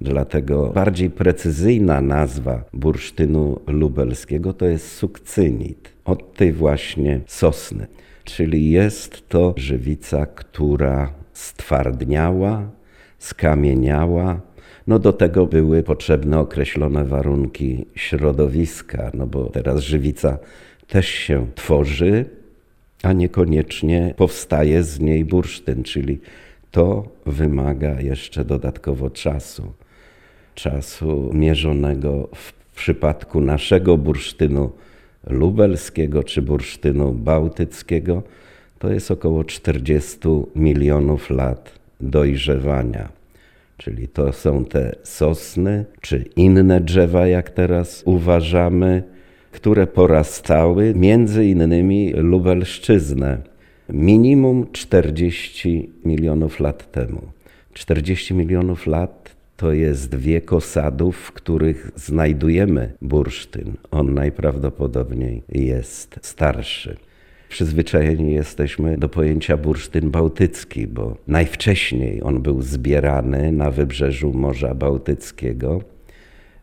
Dlatego 0.00 0.72
bardziej 0.74 1.10
precyzyjna 1.10 2.00
nazwa 2.00 2.64
bursztynu 2.72 3.60
lubelskiego 3.66 4.52
to 4.52 4.66
jest 4.66 4.92
sukcynit, 4.92 5.92
od 6.04 6.34
tej 6.34 6.52
właśnie 6.52 7.20
sosny. 7.26 7.86
Czyli 8.24 8.70
jest 8.70 9.28
to 9.28 9.54
żywica, 9.56 10.26
która 10.26 11.12
stwardniała, 11.32 12.70
skamieniała, 13.18 14.40
no 14.86 14.98
do 14.98 15.12
tego 15.12 15.46
były 15.46 15.82
potrzebne 15.82 16.38
określone 16.38 17.04
warunki 17.04 17.86
środowiska, 17.94 19.10
no 19.14 19.26
bo 19.26 19.44
teraz 19.44 19.80
żywica 19.80 20.38
też 20.86 21.08
się 21.08 21.46
tworzy, 21.54 22.24
a 23.02 23.12
niekoniecznie 23.12 24.14
powstaje 24.16 24.82
z 24.82 25.00
niej 25.00 25.24
bursztyn, 25.24 25.82
czyli 25.82 26.20
to 26.70 27.08
wymaga 27.26 28.00
jeszcze 28.00 28.44
dodatkowo 28.44 29.10
czasu 29.10 29.72
czasu 30.58 31.30
mierzonego 31.34 32.28
w 32.34 32.52
przypadku 32.74 33.40
naszego 33.40 33.96
bursztynu 33.96 34.70
lubelskiego 35.26 36.24
czy 36.24 36.42
bursztynu 36.42 37.12
bałtyckiego, 37.12 38.22
to 38.78 38.92
jest 38.92 39.10
około 39.10 39.44
40 39.44 40.18
milionów 40.56 41.30
lat 41.30 41.78
dojrzewania. 42.00 43.08
Czyli 43.76 44.08
to 44.08 44.32
są 44.32 44.64
te 44.64 44.96
sosny 45.02 45.84
czy 46.00 46.24
inne 46.36 46.80
drzewa, 46.80 47.26
jak 47.26 47.50
teraz 47.50 48.02
uważamy, 48.04 49.02
które 49.52 49.86
porastały 49.86 50.94
między 50.94 51.46
innymi 51.46 52.12
Lubelszczyznę 52.12 53.38
minimum 53.88 54.66
40 54.72 55.90
milionów 56.04 56.60
lat 56.60 56.92
temu. 56.92 57.22
40 57.74 58.34
milionów 58.34 58.86
lat 58.86 59.37
to 59.58 59.72
jest 59.72 60.14
wiek 60.14 60.52
osadów, 60.52 61.16
w 61.16 61.32
których 61.32 61.90
znajdujemy 61.96 62.92
bursztyn. 63.02 63.76
On 63.90 64.14
najprawdopodobniej 64.14 65.42
jest 65.48 66.18
starszy. 66.22 66.96
Przyzwyczajeni 67.48 68.32
jesteśmy 68.32 68.98
do 68.98 69.08
pojęcia 69.08 69.56
bursztyn 69.56 70.10
bałtycki, 70.10 70.86
bo 70.86 71.16
najwcześniej 71.26 72.22
on 72.22 72.42
był 72.42 72.62
zbierany 72.62 73.52
na 73.52 73.70
wybrzeżu 73.70 74.32
Morza 74.32 74.74
Bałtyckiego. 74.74 75.82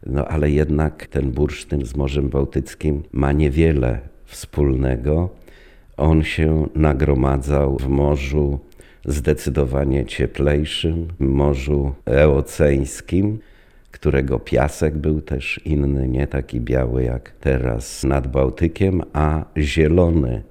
No 0.05 0.27
ale 0.27 0.51
jednak 0.51 1.07
ten 1.07 1.31
bursztyn 1.31 1.85
z 1.85 1.95
Morzem 1.95 2.29
Bałtyckim 2.29 3.03
ma 3.11 3.31
niewiele 3.31 3.99
wspólnego. 4.25 5.29
On 5.97 6.23
się 6.23 6.67
nagromadzał 6.75 7.77
w 7.77 7.87
morzu 7.87 8.59
zdecydowanie 9.05 10.05
cieplejszym, 10.05 11.07
morzu 11.19 11.93
eoceńskim, 12.05 13.39
którego 13.91 14.39
piasek 14.39 14.97
był 14.97 15.21
też 15.21 15.61
inny, 15.65 16.07
nie 16.07 16.27
taki 16.27 16.61
biały 16.61 17.03
jak 17.03 17.31
teraz 17.31 18.03
nad 18.03 18.27
Bałtykiem, 18.27 19.01
a 19.13 19.45
zielony. 19.57 20.41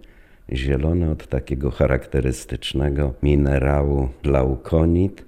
Zielony 0.53 1.11
od 1.11 1.27
takiego 1.27 1.71
charakterystycznego 1.71 3.15
minerału 3.23 4.09
laukonit, 4.25 5.25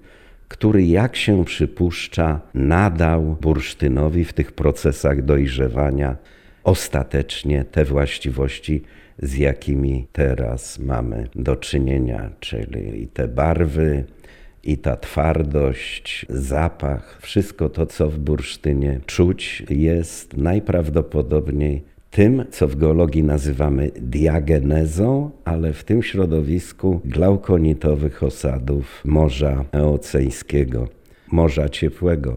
który, 0.48 0.84
jak 0.84 1.16
się 1.16 1.44
przypuszcza, 1.44 2.40
nadał 2.54 3.36
bursztynowi 3.40 4.24
w 4.24 4.32
tych 4.32 4.52
procesach 4.52 5.22
dojrzewania 5.22 6.16
ostatecznie 6.66 7.64
te 7.64 7.84
właściwości, 7.84 8.82
z 9.18 9.36
jakimi 9.36 10.06
teraz 10.12 10.78
mamy 10.78 11.28
do 11.34 11.56
czynienia, 11.56 12.30
czyli 12.40 13.02
i 13.02 13.08
te 13.08 13.28
barwy, 13.28 14.04
i 14.64 14.78
ta 14.78 14.96
twardość, 14.96 16.26
zapach, 16.28 17.18
wszystko 17.22 17.68
to, 17.68 17.86
co 17.86 18.10
w 18.10 18.18
bursztynie 18.18 19.00
czuć, 19.06 19.62
jest 19.70 20.36
najprawdopodobniej 20.36 21.82
tym, 22.10 22.44
co 22.50 22.68
w 22.68 22.76
geologii 22.76 23.22
nazywamy 23.22 23.90
diagenezą, 24.00 25.30
ale 25.44 25.72
w 25.72 25.84
tym 25.84 26.02
środowisku 26.02 27.00
glaukonitowych 27.04 28.22
osadów 28.22 29.02
Morza 29.04 29.64
Eoceńskiego, 29.72 30.88
Morza 31.32 31.68
Ciepłego, 31.68 32.36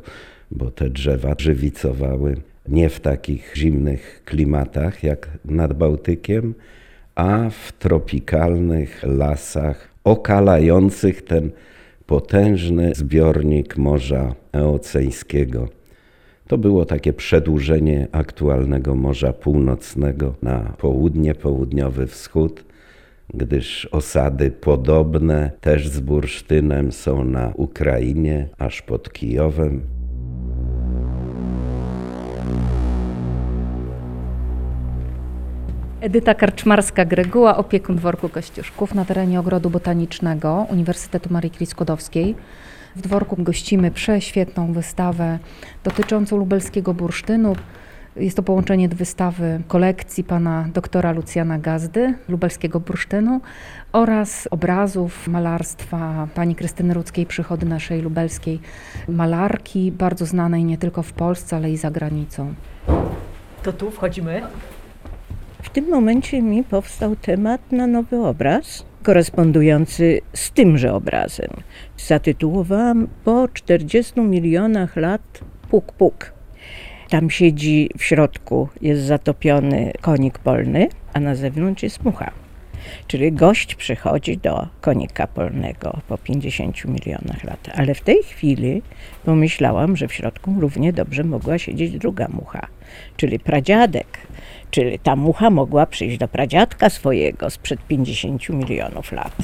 bo 0.51 0.71
te 0.71 0.89
drzewa 0.89 1.35
żywicowały 1.39 2.35
nie 2.69 2.89
w 2.89 2.99
takich 2.99 3.53
zimnych 3.55 4.21
klimatach 4.25 5.03
jak 5.03 5.29
nad 5.45 5.73
Bałtykiem, 5.73 6.53
a 7.15 7.49
w 7.49 7.71
tropikalnych 7.71 9.03
lasach 9.03 9.89
okalających 10.03 11.21
ten 11.21 11.51
potężny 12.05 12.91
zbiornik 12.95 13.77
Morza 13.77 14.35
Eoceńskiego. 14.53 15.67
To 16.47 16.57
było 16.57 16.85
takie 16.85 17.13
przedłużenie 17.13 18.07
aktualnego 18.11 18.95
Morza 18.95 19.33
Północnego 19.33 20.35
na 20.41 20.73
południe, 20.77 21.35
południowy 21.35 22.07
wschód, 22.07 22.63
gdyż 23.33 23.85
osady 23.85 24.51
podobne 24.51 25.51
też 25.61 25.87
z 25.87 25.99
bursztynem 25.99 26.91
są 26.91 27.23
na 27.23 27.53
Ukrainie, 27.55 28.47
aż 28.57 28.81
pod 28.81 29.13
Kijowem. 29.13 29.98
Edyta 36.01 36.33
Karczmarska-Greguła, 36.33 37.57
opiekun 37.57 37.95
dworku 37.95 38.29
Kościuszków 38.29 38.95
na 38.95 39.05
terenie 39.05 39.39
Ogrodu 39.39 39.69
Botanicznego 39.69 40.67
Uniwersytetu 40.69 41.33
Marii 41.33 41.51
Curie 41.51 41.67
Skłodowskiej. 41.67 42.35
W 42.95 43.01
dworku 43.01 43.35
gościmy 43.39 43.91
prześwietną 43.91 44.73
wystawę 44.73 45.39
dotyczącą 45.83 46.37
lubelskiego 46.37 46.93
bursztynu. 46.93 47.55
Jest 48.15 48.37
to 48.37 48.43
połączenie 48.43 48.89
wystawy 48.89 49.61
kolekcji 49.67 50.23
pana 50.23 50.69
doktora 50.73 51.11
Lucjana 51.11 51.59
Gazdy, 51.59 52.13
lubelskiego 52.29 52.79
bursztynu 52.79 53.41
oraz 53.91 54.47
obrazów 54.51 55.27
malarstwa 55.27 56.27
pani 56.35 56.55
Krystyny 56.55 56.93
Rudzkiej, 56.93 57.25
przychody 57.25 57.65
naszej 57.65 58.01
lubelskiej 58.01 58.59
malarki, 59.07 59.91
bardzo 59.91 60.25
znanej 60.25 60.63
nie 60.63 60.77
tylko 60.77 61.03
w 61.03 61.13
Polsce, 61.13 61.55
ale 61.55 61.71
i 61.71 61.77
za 61.77 61.91
granicą. 61.91 62.53
To 63.63 63.73
tu 63.73 63.91
wchodzimy. 63.91 64.41
W 65.63 65.69
tym 65.69 65.89
momencie 65.89 66.41
mi 66.41 66.63
powstał 66.63 67.15
temat 67.15 67.71
na 67.71 67.87
nowy 67.87 68.17
obraz, 68.17 68.85
korespondujący 69.03 70.21
z 70.33 70.51
tymże 70.51 70.93
obrazem. 70.93 71.49
Zatytułowałam 71.97 73.07
Po 73.23 73.47
40 73.53 74.21
milionach 74.21 74.95
lat 74.95 75.39
puk 75.69 75.91
puk. 75.91 76.33
Tam 77.09 77.29
siedzi 77.29 77.89
w 77.97 78.03
środku, 78.03 78.69
jest 78.81 79.01
zatopiony 79.01 79.91
konik 80.01 80.39
polny, 80.39 80.87
a 81.13 81.19
na 81.19 81.35
zewnątrz 81.35 81.83
jest 81.83 82.03
mucha. 82.03 82.31
Czyli 83.07 83.31
gość 83.31 83.75
przychodzi 83.75 84.37
do 84.37 84.67
konika 84.81 85.27
polnego 85.27 85.99
po 86.07 86.17
50 86.17 86.85
milionach 86.85 87.43
lat. 87.43 87.69
Ale 87.75 87.95
w 87.95 88.01
tej 88.01 88.23
chwili 88.23 88.81
pomyślałam, 89.25 89.97
że 89.97 90.07
w 90.07 90.13
środku 90.13 90.55
równie 90.59 90.93
dobrze 90.93 91.23
mogła 91.23 91.57
siedzieć 91.57 91.97
druga 91.97 92.27
mucha, 92.33 92.67
czyli 93.17 93.39
pradziadek. 93.39 94.07
Czyli 94.71 94.99
ta 94.99 95.15
mucha 95.15 95.49
mogła 95.49 95.85
przyjść 95.85 96.17
do 96.17 96.27
pradziadka 96.27 96.89
swojego 96.89 97.49
sprzed 97.49 97.79
50 97.87 98.49
milionów 98.49 99.11
lat. 99.11 99.35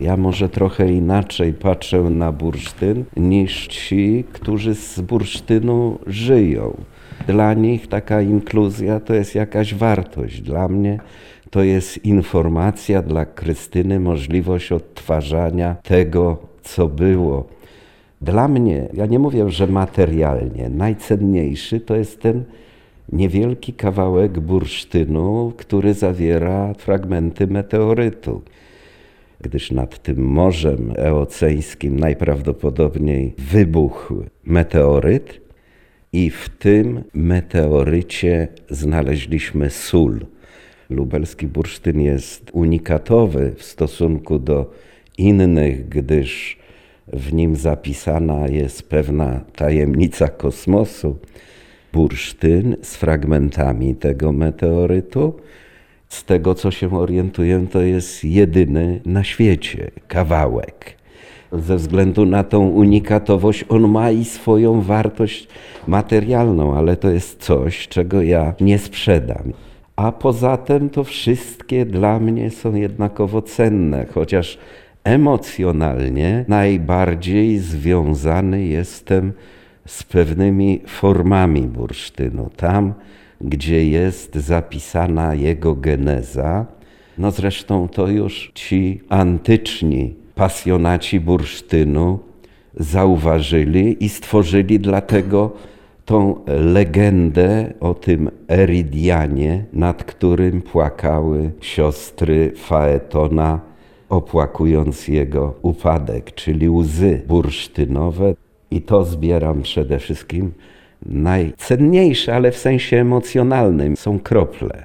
Ja 0.00 0.16
może 0.16 0.48
trochę 0.48 0.92
inaczej 0.92 1.52
patrzę 1.52 2.02
na 2.02 2.32
bursztyn 2.32 3.04
niż 3.16 3.66
ci, 3.66 4.24
którzy 4.32 4.74
z 4.74 5.00
bursztynu 5.00 5.98
żyją. 6.06 6.76
Dla 7.26 7.54
nich 7.54 7.86
taka 7.86 8.22
inkluzja 8.22 9.00
to 9.00 9.14
jest 9.14 9.34
jakaś 9.34 9.74
wartość. 9.74 10.40
Dla 10.40 10.68
mnie 10.68 10.98
to 11.50 11.62
jest 11.62 12.04
informacja, 12.04 13.02
dla 13.02 13.26
Krystyny 13.26 14.00
możliwość 14.00 14.72
odtwarzania 14.72 15.76
tego, 15.82 16.38
co 16.62 16.88
było. 16.88 17.46
Dla 18.20 18.48
mnie, 18.48 18.88
ja 18.92 19.06
nie 19.06 19.18
mówię, 19.18 19.50
że 19.50 19.66
materialnie, 19.66 20.68
najcenniejszy 20.68 21.80
to 21.80 21.96
jest 21.96 22.20
ten 22.20 22.44
niewielki 23.12 23.72
kawałek 23.72 24.40
bursztynu, 24.40 25.52
który 25.56 25.94
zawiera 25.94 26.74
fragmenty 26.74 27.46
meteorytu 27.46 28.42
gdyż 29.40 29.70
nad 29.70 30.02
tym 30.02 30.24
morzem 30.24 30.92
eoceńskim 30.96 32.00
najprawdopodobniej 32.00 33.34
wybuchł 33.38 34.24
meteoryt 34.44 35.40
i 36.12 36.30
w 36.30 36.48
tym 36.48 37.04
meteorycie 37.14 38.48
znaleźliśmy 38.70 39.70
sól. 39.70 40.26
Lubelski 40.90 41.46
bursztyn 41.46 42.00
jest 42.00 42.50
unikatowy 42.52 43.54
w 43.56 43.62
stosunku 43.62 44.38
do 44.38 44.70
innych, 45.18 45.88
gdyż 45.88 46.58
w 47.12 47.32
nim 47.32 47.56
zapisana 47.56 48.48
jest 48.48 48.88
pewna 48.88 49.40
tajemnica 49.56 50.28
kosmosu. 50.28 51.18
Bursztyn 51.98 52.76
z 52.82 52.96
fragmentami 52.96 53.94
tego 53.94 54.32
meteorytu 54.32 55.34
z 56.08 56.24
tego 56.24 56.54
co 56.54 56.70
się 56.70 56.98
orientuję, 56.98 57.66
to 57.70 57.80
jest 57.80 58.24
jedyny 58.24 59.00
na 59.06 59.24
świecie 59.24 59.90
kawałek. 60.08 60.96
Ze 61.52 61.76
względu 61.76 62.26
na 62.26 62.44
tą 62.44 62.68
unikatowość, 62.68 63.64
on 63.68 63.88
ma 63.88 64.10
i 64.10 64.24
swoją 64.24 64.80
wartość 64.80 65.48
materialną, 65.86 66.76
ale 66.76 66.96
to 66.96 67.10
jest 67.10 67.40
coś, 67.40 67.88
czego 67.88 68.22
ja 68.22 68.54
nie 68.60 68.78
sprzedam. 68.78 69.52
A 69.96 70.12
poza 70.12 70.56
tym 70.56 70.90
to 70.90 71.04
wszystkie 71.04 71.86
dla 71.86 72.18
mnie 72.18 72.50
są 72.50 72.74
jednakowo 72.74 73.42
cenne, 73.42 74.06
chociaż 74.14 74.58
emocjonalnie 75.04 76.44
najbardziej 76.48 77.58
związany 77.58 78.64
jestem 78.64 79.32
z 79.88 80.02
pewnymi 80.02 80.80
formami 80.86 81.62
bursztynu. 81.62 82.50
Tam, 82.56 82.94
gdzie 83.40 83.88
jest 83.88 84.34
zapisana 84.34 85.34
jego 85.34 85.74
geneza. 85.74 86.66
No 87.18 87.30
zresztą 87.30 87.88
to 87.88 88.08
już 88.08 88.52
ci 88.54 89.00
antyczni 89.08 90.14
pasjonaci 90.34 91.20
bursztynu 91.20 92.18
zauważyli 92.74 94.04
i 94.04 94.08
stworzyli 94.08 94.80
dlatego 94.80 95.52
tą 96.04 96.40
legendę 96.46 97.72
o 97.80 97.94
tym 97.94 98.30
Eridianie, 98.50 99.64
nad 99.72 100.04
którym 100.04 100.62
płakały 100.62 101.50
siostry 101.60 102.52
Faetona, 102.56 103.60
opłakując 104.08 105.08
jego 105.08 105.54
upadek, 105.62 106.34
czyli 106.34 106.70
łzy 106.70 107.22
bursztynowe. 107.28 108.34
I 108.70 108.82
to 108.82 109.04
zbieram 109.04 109.62
przede 109.62 109.98
wszystkim. 109.98 110.52
Najcenniejsze, 111.06 112.34
ale 112.34 112.50
w 112.50 112.56
sensie 112.56 112.96
emocjonalnym, 112.96 113.96
są 113.96 114.18
krople. 114.18 114.84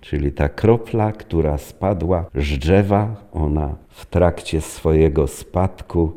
Czyli 0.00 0.32
ta 0.32 0.48
kropla, 0.48 1.12
która 1.12 1.58
spadła 1.58 2.24
z 2.34 2.58
drzewa, 2.58 3.16
ona 3.32 3.74
w 3.88 4.06
trakcie 4.06 4.60
swojego 4.60 5.26
spadku 5.26 6.12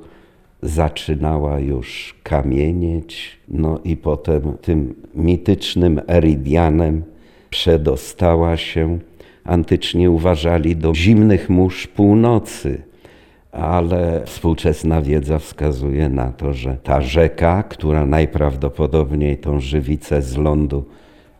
zaczynała 0.61 1.59
już 1.59 2.15
kamienieć, 2.23 3.39
no 3.47 3.79
i 3.83 3.97
potem 3.97 4.57
tym 4.61 4.95
mitycznym 5.15 6.01
Eridianem 6.09 7.03
przedostała 7.49 8.57
się. 8.57 8.99
Antycznie 9.43 10.11
uważali 10.11 10.75
do 10.75 10.95
zimnych 10.95 11.49
mórz 11.49 11.87
północy, 11.87 12.81
ale 13.51 14.21
współczesna 14.25 15.01
wiedza 15.01 15.39
wskazuje 15.39 16.09
na 16.09 16.31
to, 16.31 16.53
że 16.53 16.77
ta 16.83 17.01
rzeka, 17.01 17.63
która 17.63 18.05
najprawdopodobniej 18.05 19.37
tą 19.37 19.59
żywicę 19.59 20.21
z 20.21 20.37
lądu 20.37 20.83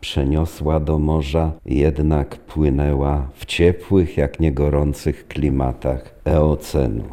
przeniosła 0.00 0.80
do 0.80 0.98
morza, 0.98 1.52
jednak 1.64 2.36
płynęła 2.36 3.28
w 3.34 3.46
ciepłych, 3.46 4.16
jak 4.16 4.40
nie 4.40 4.52
gorących 4.52 5.28
klimatach 5.28 6.14
Eocenu. 6.24 7.04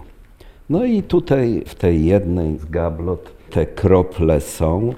No 0.70 0.86
i 0.86 1.04
tutaj 1.04 1.64
w 1.66 1.76
tej 1.76 2.06
jednej 2.06 2.58
z 2.58 2.66
gablot 2.66 3.32
te 3.50 3.66
krople 3.66 4.42
są. 4.42 4.94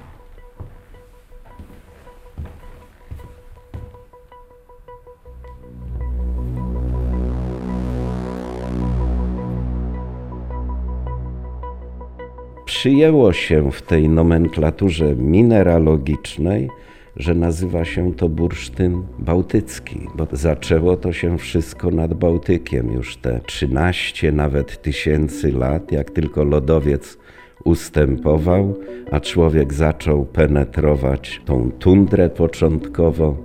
Przyjęło 12.80 13.34
się 13.34 13.72
w 13.72 13.82
tej 13.82 14.10
nomenklaturze 14.10 15.16
mineralogicznej, 15.16 16.70
że 17.16 17.36
nazywa 17.36 17.86
się 17.86 18.14
to 18.14 18.30
bursztyn 18.30 19.04
bałtycki, 19.20 20.00
bo 20.16 20.28
zaczęło 20.32 20.98
to 20.98 21.14
się 21.14 21.38
wszystko 21.38 21.92
nad 21.92 22.14
Bałtykiem 22.14 22.92
już 22.92 23.18
te 23.18 23.42
13 23.46 24.32
nawet 24.32 24.82
tysięcy 24.82 25.52
lat, 25.52 25.92
jak 25.92 26.12
tylko 26.12 26.44
lodowiec 26.44 27.18
ustępował, 27.64 28.76
a 29.12 29.20
człowiek 29.20 29.74
zaczął 29.74 30.26
penetrować 30.26 31.42
tą 31.46 31.72
tundrę 31.72 32.30
początkowo, 32.30 33.38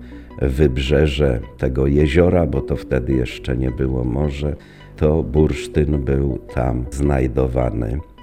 wybrzeże 0.42 1.40
tego 1.58 1.86
jeziora, 1.86 2.46
bo 2.46 2.60
to 2.60 2.76
wtedy 2.76 3.12
jeszcze 3.12 3.56
nie 3.56 3.70
było 3.70 4.04
morze, 4.04 4.56
to 4.96 5.22
bursztyn 5.22 6.04
był 6.04 6.38
tam 6.54 6.84
znajdowany. 6.90 8.13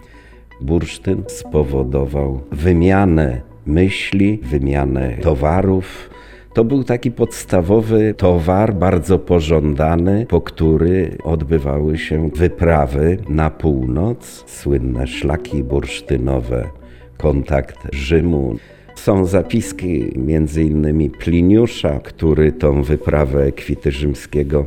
Bursztyn 0.62 1.24
spowodował 1.28 2.42
wymianę 2.52 3.42
myśli, 3.66 4.40
wymianę 4.44 5.18
towarów. 5.22 6.10
To 6.54 6.64
był 6.64 6.84
taki 6.84 7.12
podstawowy 7.12 8.14
towar, 8.18 8.74
bardzo 8.74 9.20
pożądany, 9.20 10.26
po 10.30 10.42
który 10.42 11.18
odbywały 11.24 11.98
się 11.98 12.30
wyprawy 12.30 13.18
na 13.30 13.50
północ, 13.50 14.44
słynne 14.48 15.08
szlaki 15.08 15.64
bursztynowe, 15.64 16.70
kontakt 17.18 17.78
Rzymu. 17.94 18.56
Są 18.96 19.26
zapiski 19.26 20.14
między 20.16 20.64
innymi 20.64 21.10
Pliniusza, 21.10 22.00
który 22.00 22.52
tą 22.52 22.84
wyprawę 22.84 23.44
Ekwity 23.44 23.92
Rzymskiego 23.92 24.66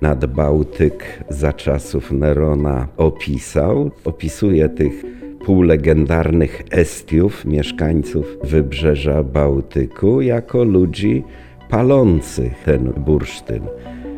nad 0.00 0.26
Bałtyk 0.26 1.24
za 1.28 1.52
czasów 1.52 2.12
Nerona 2.12 2.88
opisał. 2.96 3.90
Opisuje 4.04 4.68
tych 4.68 5.21
półlegendarnych 5.44 6.62
Estiów, 6.70 7.44
mieszkańców 7.44 8.38
wybrzeża 8.44 9.22
Bałtyku, 9.22 10.20
jako 10.20 10.64
ludzi 10.64 11.24
palących 11.70 12.62
ten 12.64 12.92
bursztyn. 12.96 13.62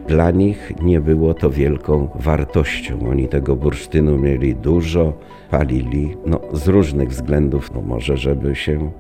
Dla 0.09 0.31
nich 0.31 0.73
nie 0.83 1.01
było 1.01 1.35
to 1.35 1.51
wielką 1.51 2.09
wartością. 2.15 3.09
Oni 3.11 3.29
tego 3.29 3.57
bursztynu 3.57 4.19
mieli 4.19 4.55
dużo, 4.55 5.13
palili 5.51 6.17
no, 6.27 6.41
z 6.53 6.69
różnych 6.69 7.09
względów. 7.09 7.71
No, 7.75 7.81
może, 7.81 8.17
żeby 8.17 8.55
się 8.57 8.91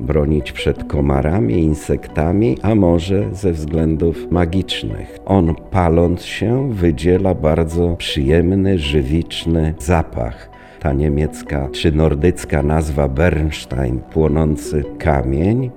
bronić 0.00 0.52
przed 0.52 0.84
komarami, 0.84 1.58
insektami, 1.58 2.58
a 2.62 2.74
może 2.74 3.34
ze 3.34 3.52
względów 3.52 4.30
magicznych. 4.30 5.18
On 5.26 5.54
paląc 5.70 6.22
się 6.22 6.72
wydziela 6.72 7.34
bardzo 7.34 7.96
przyjemny, 7.96 8.78
żywiczny 8.78 9.74
zapach 9.78 10.53
ta 10.84 10.92
niemiecka 10.92 11.68
czy 11.72 11.92
nordycka 11.92 12.62
nazwa 12.62 13.08
Bernstein, 13.08 13.98
płonący 13.98 14.84
kamień, 14.98 15.70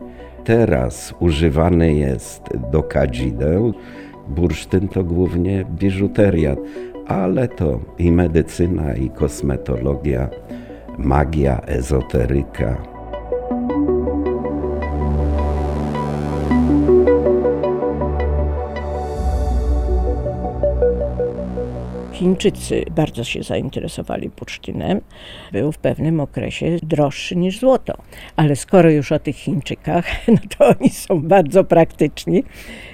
teraz 0.43 1.13
używany 1.19 1.93
jest 1.93 2.41
do 2.71 2.83
kadzideł. 2.83 3.73
Bursztyn 4.27 4.87
to 4.87 5.03
głównie 5.03 5.65
biżuteria, 5.65 6.55
ale 7.07 7.47
to 7.47 7.79
i 7.97 8.11
medycyna, 8.11 8.93
i 8.93 9.09
kosmetologia, 9.09 10.29
magia, 10.97 11.61
ezoteryka. 11.65 12.96
Chińczycy 22.17 22.85
bardzo 22.95 23.23
się 23.23 23.43
zainteresowali 23.43 24.29
bursztynem. 24.29 25.01
Był 25.51 25.71
w 25.71 25.77
pewnym 25.77 26.19
okresie 26.19 26.77
droższy 26.83 27.35
niż 27.35 27.59
złoto. 27.59 27.93
Ale 28.35 28.55
skoro 28.55 28.89
już 28.89 29.11
o 29.11 29.19
tych 29.19 29.35
Chińczykach, 29.35 30.05
no 30.27 30.37
to 30.57 30.67
oni 30.79 30.89
są 30.89 31.21
bardzo 31.21 31.63
praktyczni 31.63 32.43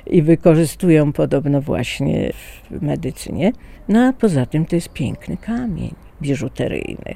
i 0.07 0.21
wykorzystują 0.21 1.13
podobno 1.13 1.61
właśnie 1.61 2.31
w 2.71 2.81
medycynie. 2.81 3.51
No 3.87 3.99
a 3.99 4.13
poza 4.13 4.45
tym 4.45 4.65
to 4.65 4.75
jest 4.75 4.89
piękny 4.89 5.37
kamień 5.37 5.93
biżuteryjny. 6.21 7.15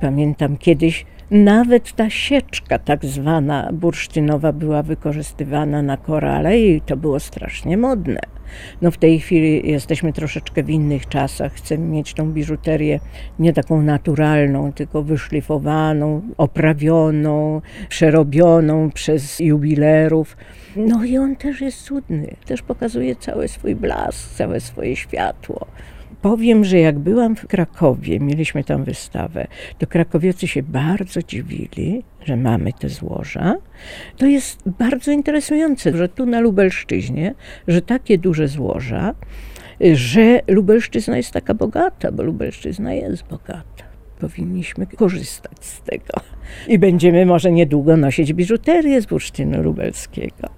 Pamiętam 0.00 0.56
kiedyś 0.56 1.06
nawet 1.30 1.92
ta 1.92 2.10
sieczka 2.10 2.78
tak 2.78 3.04
zwana 3.04 3.70
bursztynowa 3.72 4.52
była 4.52 4.82
wykorzystywana 4.82 5.82
na 5.82 5.96
korale 5.96 6.60
i 6.60 6.80
to 6.80 6.96
było 6.96 7.20
strasznie 7.20 7.76
modne. 7.76 8.37
No 8.82 8.90
w 8.90 8.96
tej 8.96 9.20
chwili 9.20 9.70
jesteśmy 9.70 10.12
troszeczkę 10.12 10.62
w 10.62 10.70
innych 10.70 11.08
czasach. 11.08 11.52
Chcemy 11.52 11.86
mieć 11.86 12.14
tą 12.14 12.32
biżuterię 12.32 13.00
nie 13.38 13.52
taką 13.52 13.82
naturalną, 13.82 14.72
tylko 14.72 15.02
wyszlifowaną, 15.02 16.22
oprawioną, 16.36 17.60
przerobioną 17.88 18.90
przez 18.90 19.40
jubilerów. 19.40 20.36
No 20.76 21.04
i 21.04 21.18
on 21.18 21.36
też 21.36 21.60
jest 21.60 21.82
cudny. 21.82 22.36
Też 22.46 22.62
pokazuje 22.62 23.16
cały 23.16 23.48
swój 23.48 23.74
blask, 23.74 24.34
całe 24.34 24.60
swoje 24.60 24.96
światło. 24.96 25.66
Powiem, 26.22 26.64
że 26.64 26.78
jak 26.78 26.98
byłam 26.98 27.36
w 27.36 27.46
Krakowie, 27.46 28.20
mieliśmy 28.20 28.64
tam 28.64 28.84
wystawę, 28.84 29.46
to 29.78 29.86
krakowiacy 29.86 30.48
się 30.48 30.62
bardzo 30.62 31.22
dziwili, 31.22 32.02
że 32.24 32.36
mamy 32.36 32.72
te 32.72 32.88
złoża. 32.88 33.54
To 34.16 34.26
jest 34.26 34.68
bardzo 34.78 35.12
interesujące, 35.12 35.96
że 35.96 36.08
tu 36.08 36.26
na 36.26 36.40
Lubelszczyźnie, 36.40 37.34
że 37.68 37.82
takie 37.82 38.18
duże 38.18 38.48
złoża, 38.48 39.14
że 39.92 40.40
Lubelszczyzna 40.48 41.16
jest 41.16 41.30
taka 41.30 41.54
bogata, 41.54 42.12
bo 42.12 42.22
Lubelszczyzna 42.22 42.94
jest 42.94 43.24
bogata. 43.26 43.84
Powinniśmy 44.20 44.86
korzystać 44.86 45.64
z 45.64 45.82
tego. 45.82 46.14
I 46.68 46.78
będziemy 46.78 47.26
może 47.26 47.52
niedługo 47.52 47.96
nosić 47.96 48.32
biżuterię 48.32 49.02
z 49.02 49.06
bursztynu 49.06 49.62
lubelskiego. 49.62 50.48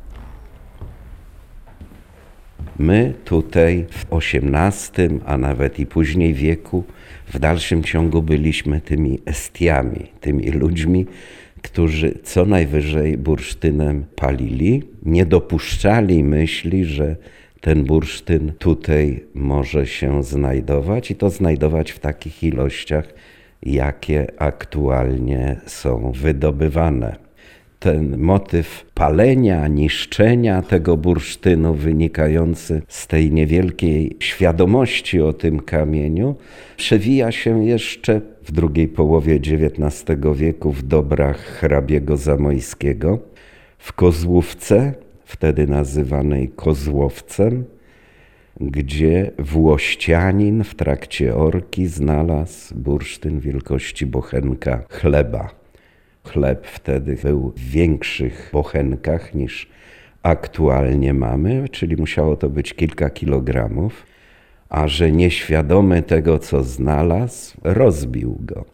My 2.81 3.15
tutaj 3.25 3.87
w 3.91 4.07
XVIII, 4.13 5.21
a 5.27 5.39
nawet 5.39 5.79
i 5.79 5.87
później 5.87 6.35
wieku, 6.35 6.85
w 7.33 7.39
dalszym 7.39 7.85
ciągu 7.85 8.23
byliśmy 8.23 8.81
tymi 8.81 9.19
estiami, 9.27 10.07
tymi 10.21 10.51
ludźmi, 10.51 11.07
którzy 11.63 12.19
co 12.23 12.45
najwyżej 12.45 13.19
bursztynem 13.19 14.05
palili, 14.17 14.83
nie 15.03 15.27
dopuszczali 15.27 16.25
myśli, 16.25 16.85
że 16.85 17.17
ten 17.61 17.85
bursztyn 17.85 18.53
tutaj 18.59 19.25
może 19.35 19.87
się 19.87 20.23
znajdować 20.23 21.11
i 21.11 21.15
to 21.15 21.31
znajdować 21.31 21.91
w 21.91 21.99
takich 21.99 22.43
ilościach, 22.43 23.15
jakie 23.63 24.27
aktualnie 24.39 25.61
są 25.67 26.13
wydobywane 26.13 27.30
ten 27.81 28.19
motyw 28.19 28.85
palenia, 28.95 29.69
niszczenia 29.69 30.63
tego 30.63 30.97
bursztynu 30.97 31.75
wynikający 31.75 32.83
z 32.89 33.07
tej 33.07 33.33
niewielkiej 33.33 34.17
świadomości 34.21 35.21
o 35.21 35.33
tym 35.33 35.61
kamieniu 35.61 36.37
przewija 36.77 37.33
się 37.33 37.65
jeszcze 37.65 38.21
w 38.43 38.53
drugiej 38.53 38.89
połowie 38.89 39.35
XIX 39.35 40.21
wieku 40.35 40.73
w 40.73 40.83
dobrach 40.83 41.37
hrabiego 41.37 42.17
Zamojskiego, 42.17 43.19
w 43.79 43.93
Kozłówce, 43.93 44.95
wtedy 45.25 45.67
nazywanej 45.67 46.49
Kozłowcem, 46.49 47.65
gdzie 48.61 49.31
włościanin 49.39 50.65
w 50.65 50.75
trakcie 50.75 51.37
orki 51.37 51.87
znalazł 51.87 52.75
bursztyn 52.75 53.41
wielkości 53.41 54.07
bochenka 54.07 54.83
chleba. 54.89 55.60
Chleb 56.33 56.67
wtedy 56.67 57.17
był 57.23 57.53
w 57.57 57.61
większych 57.61 58.51
bochenkach 58.53 59.35
niż 59.35 59.69
aktualnie 60.23 61.15
mamy, 61.15 61.69
czyli 61.69 61.97
musiało 61.97 62.37
to 62.37 62.51
być 62.51 62.75
kilka 62.75 63.11
kilogramów, 63.11 64.07
a 64.69 64.89
że 64.89 65.13
nieświadomy 65.13 66.03
tego, 66.03 66.39
co 66.39 66.63
znalazł, 66.63 67.57
rozbił 67.65 68.39
go. 68.41 68.65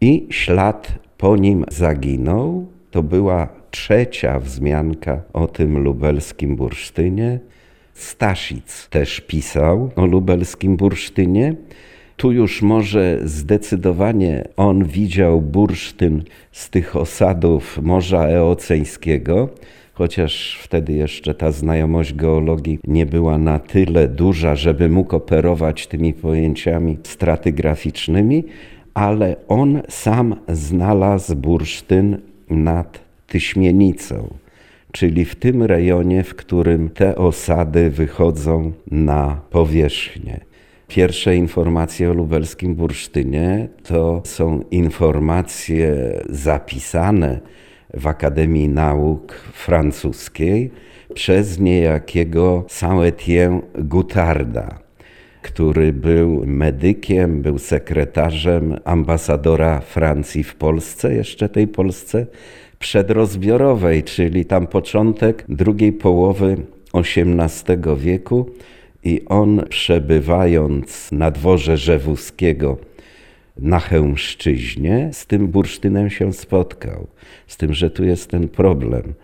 I 0.00 0.26
ślad 0.30 0.98
po 1.18 1.36
nim 1.36 1.64
zaginął. 1.70 2.66
To 2.90 3.02
była 3.02 3.48
trzecia 3.70 4.40
wzmianka 4.40 5.22
o 5.32 5.46
tym 5.46 5.78
lubelskim 5.78 6.56
bursztynie. 6.56 7.38
Staszic 7.94 8.88
też 8.88 9.20
pisał 9.20 9.90
o 9.96 10.06
lubelskim 10.06 10.76
bursztynie. 10.76 11.54
Tu 12.22 12.32
już 12.32 12.62
może 12.62 13.18
zdecydowanie 13.24 14.44
on 14.56 14.84
widział 14.84 15.40
bursztyn 15.40 16.22
z 16.52 16.70
tych 16.70 16.96
osadów 16.96 17.78
Morza 17.82 18.28
Eoceńskiego, 18.28 19.48
chociaż 19.92 20.58
wtedy 20.62 20.92
jeszcze 20.92 21.34
ta 21.34 21.52
znajomość 21.52 22.14
geologii 22.14 22.78
nie 22.84 23.06
była 23.06 23.38
na 23.38 23.58
tyle 23.58 24.08
duża, 24.08 24.56
żeby 24.56 24.88
mógł 24.88 25.16
operować 25.16 25.86
tymi 25.86 26.14
pojęciami 26.14 26.98
stratygraficznymi, 27.02 28.44
ale 28.94 29.36
on 29.48 29.82
sam 29.88 30.36
znalazł 30.48 31.36
bursztyn 31.36 32.18
nad 32.50 33.00
Tyśmienicą, 33.26 34.34
czyli 34.92 35.24
w 35.24 35.34
tym 35.34 35.62
rejonie, 35.62 36.24
w 36.24 36.34
którym 36.34 36.90
te 36.90 37.16
osady 37.16 37.90
wychodzą 37.90 38.72
na 38.90 39.40
powierzchnię. 39.50 40.51
Pierwsze 40.94 41.36
informacje 41.36 42.10
o 42.10 42.14
lubelskim 42.14 42.74
bursztynie 42.74 43.68
to 43.82 44.22
są 44.24 44.60
informacje 44.70 46.20
zapisane 46.30 47.40
w 47.94 48.06
Akademii 48.06 48.68
Nauk 48.68 49.32
Francuskiej 49.52 50.70
przez 51.14 51.58
niejakiego 51.58 52.64
Saint-Étienne 52.68 53.60
Goutarda, 53.74 54.78
który 55.42 55.92
był 55.92 56.42
medykiem, 56.46 57.42
był 57.42 57.58
sekretarzem 57.58 58.76
ambasadora 58.84 59.80
Francji 59.80 60.44
w 60.44 60.54
Polsce, 60.54 61.14
jeszcze 61.14 61.48
tej 61.48 61.68
Polsce 61.68 62.26
przedrozbiorowej, 62.78 64.02
czyli 64.02 64.44
tam 64.44 64.66
początek 64.66 65.44
drugiej 65.48 65.92
połowy 65.92 66.56
XVIII 66.94 67.96
wieku 67.96 68.46
i 69.04 69.22
on 69.26 69.62
przebywając 69.68 71.12
na 71.12 71.30
dworze 71.30 71.76
Rzewuskiego 71.76 72.76
na 73.56 73.80
Chełmszczyźnie 73.80 75.10
z 75.12 75.26
tym 75.26 75.48
bursztynem 75.48 76.10
się 76.10 76.32
spotkał. 76.32 77.06
Z 77.46 77.56
tym, 77.56 77.74
że 77.74 77.90
tu 77.90 78.04
jest 78.04 78.30
ten 78.30 78.48
problem. 78.48 79.14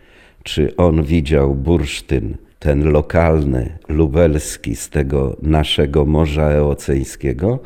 Czy 0.43 0.77
on 0.77 1.03
widział 1.03 1.55
bursztyn, 1.55 2.37
ten 2.59 2.93
lokalny, 2.93 3.79
lubelski 3.89 4.77
z 4.77 4.89
tego 4.89 5.37
naszego 5.43 6.07
Morza 6.07 6.51
Eoceńskiego, 6.51 7.59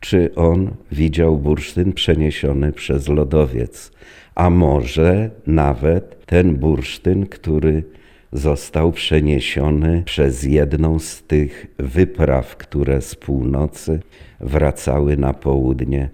czy 0.00 0.34
on 0.34 0.70
widział 0.92 1.38
bursztyn 1.38 1.92
przeniesiony 1.92 2.72
przez 2.72 3.08
lodowiec, 3.08 3.92
a 4.34 4.50
może 4.50 5.30
nawet 5.46 6.26
ten 6.26 6.56
bursztyn, 6.56 7.26
który 7.26 7.82
został 8.32 8.92
przeniesiony 8.92 10.02
przez 10.04 10.42
jedną 10.42 10.98
z 10.98 11.22
tych 11.22 11.66
wypraw, 11.78 12.56
które 12.56 13.02
z 13.02 13.14
północy 13.14 14.00
wracały 14.40 15.16
na 15.16 15.32
południe 15.32 16.08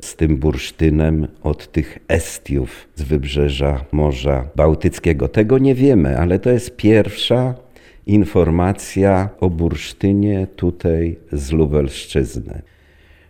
z 0.00 0.16
tym 0.16 0.36
bursztynem 0.36 1.28
od 1.42 1.72
tych 1.72 1.98
estiów 2.08 2.88
z 2.94 3.02
wybrzeża 3.02 3.84
Morza 3.92 4.48
Bałtyckiego. 4.56 5.28
Tego 5.28 5.58
nie 5.58 5.74
wiemy, 5.74 6.18
ale 6.18 6.38
to 6.38 6.50
jest 6.50 6.76
pierwsza 6.76 7.54
informacja 8.06 9.28
o 9.40 9.50
bursztynie 9.50 10.46
tutaj 10.56 11.16
z 11.32 11.52
Lubelszczyzny. 11.52 12.62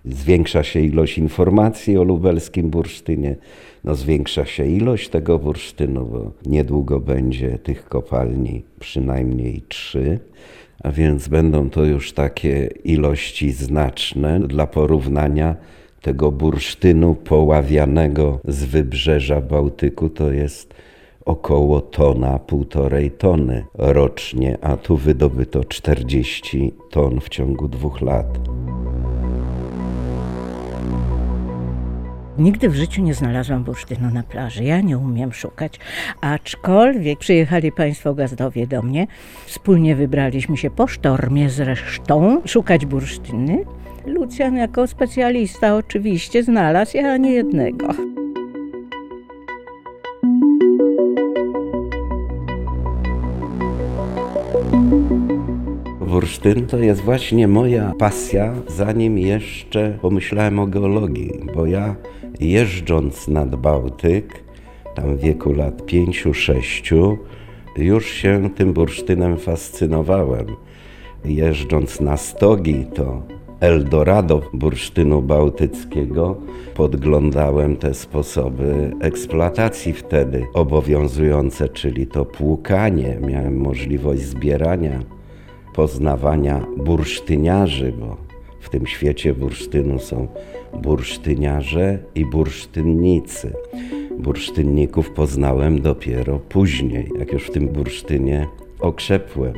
Zwiększa 0.04 0.62
się 0.62 0.80
ilość 0.80 1.18
informacji 1.18 1.98
o 1.98 2.04
lubelskim 2.04 2.70
bursztynie, 2.70 3.36
no 3.84 3.94
zwiększa 3.94 4.44
się 4.44 4.66
ilość 4.66 5.08
tego 5.08 5.38
bursztynu, 5.38 6.06
bo 6.06 6.32
niedługo 6.46 7.00
będzie 7.00 7.58
tych 7.58 7.88
kopalni 7.88 8.62
przynajmniej 8.80 9.62
trzy, 9.68 10.18
a 10.82 10.90
więc 10.90 11.28
będą 11.28 11.70
to 11.70 11.84
już 11.84 12.12
takie 12.12 12.68
ilości 12.84 13.52
znaczne 13.52 14.40
dla 14.40 14.66
porównania 14.66 15.56
tego 16.02 16.32
bursztynu 16.32 17.14
poławianego 17.14 18.40
z 18.48 18.64
wybrzeża 18.64 19.40
Bałtyku 19.40 20.08
to 20.08 20.32
jest 20.32 20.74
około 21.24 21.80
tona, 21.80 22.38
półtorej 22.38 23.10
tony 23.10 23.64
rocznie, 23.74 24.58
a 24.60 24.76
tu 24.76 24.96
wydobyto 24.96 25.64
40 25.64 26.72
ton 26.90 27.20
w 27.20 27.28
ciągu 27.28 27.68
dwóch 27.68 28.00
lat. 28.00 28.38
Nigdy 32.38 32.68
w 32.68 32.74
życiu 32.74 33.02
nie 33.02 33.14
znalazłam 33.14 33.64
bursztynu 33.64 34.10
na 34.10 34.22
plaży. 34.22 34.64
Ja 34.64 34.80
nie 34.80 34.98
umiem 34.98 35.32
szukać, 35.32 35.78
aczkolwiek 36.20 37.18
przyjechali 37.18 37.72
Państwo 37.72 38.14
gazdowie 38.14 38.66
do 38.66 38.82
mnie. 38.82 39.06
Wspólnie 39.46 39.96
wybraliśmy 39.96 40.56
się 40.56 40.70
po 40.70 40.86
sztormie 40.86 41.50
zresztą 41.50 42.42
szukać 42.46 42.86
bursztyny. 42.86 43.64
Lucjan 44.06 44.56
jako 44.56 44.86
specjalista 44.86 45.76
oczywiście 45.76 46.42
znalazł, 46.42 46.96
ja 46.96 47.16
nie 47.16 47.32
jednego. 47.32 47.88
Bursztyn 56.00 56.66
to 56.66 56.78
jest 56.78 57.00
właśnie 57.00 57.48
moja 57.48 57.92
pasja, 57.98 58.54
zanim 58.68 59.18
jeszcze 59.18 59.98
pomyślałem 60.02 60.58
o 60.58 60.66
geologii, 60.66 61.32
bo 61.54 61.66
ja 61.66 61.96
jeżdżąc 62.40 63.28
nad 63.28 63.56
Bałtyk, 63.56 64.44
tam 64.94 65.16
w 65.16 65.20
wieku 65.20 65.52
lat 65.52 65.86
pięciu, 65.86 66.34
sześciu, 66.34 67.18
już 67.76 68.06
się 68.06 68.50
tym 68.56 68.72
bursztynem 68.72 69.38
fascynowałem. 69.38 70.46
Jeżdżąc 71.24 72.00
na 72.00 72.16
stogi, 72.16 72.86
to 72.94 73.22
Eldorado 73.62 74.42
bursztynu 74.52 75.22
bałtyckiego, 75.22 76.36
podglądałem 76.74 77.76
te 77.76 77.94
sposoby 77.94 78.92
eksploatacji 79.00 79.92
wtedy 79.92 80.46
obowiązujące, 80.54 81.68
czyli 81.68 82.06
to 82.06 82.24
płukanie. 82.24 83.18
Miałem 83.26 83.56
możliwość 83.56 84.22
zbierania, 84.22 85.00
poznawania 85.74 86.66
bursztyniarzy, 86.76 87.92
bo 87.92 88.16
w 88.60 88.68
tym 88.68 88.86
świecie 88.86 89.34
bursztynu 89.34 89.98
są 89.98 90.28
bursztyniarze 90.80 91.98
i 92.14 92.26
bursztynnicy. 92.26 93.52
Bursztynników 94.18 95.10
poznałem 95.10 95.80
dopiero 95.80 96.38
później, 96.38 97.10
jak 97.18 97.32
już 97.32 97.46
w 97.46 97.50
tym 97.50 97.68
bursztynie 97.68 98.46
okrzepłem. 98.80 99.54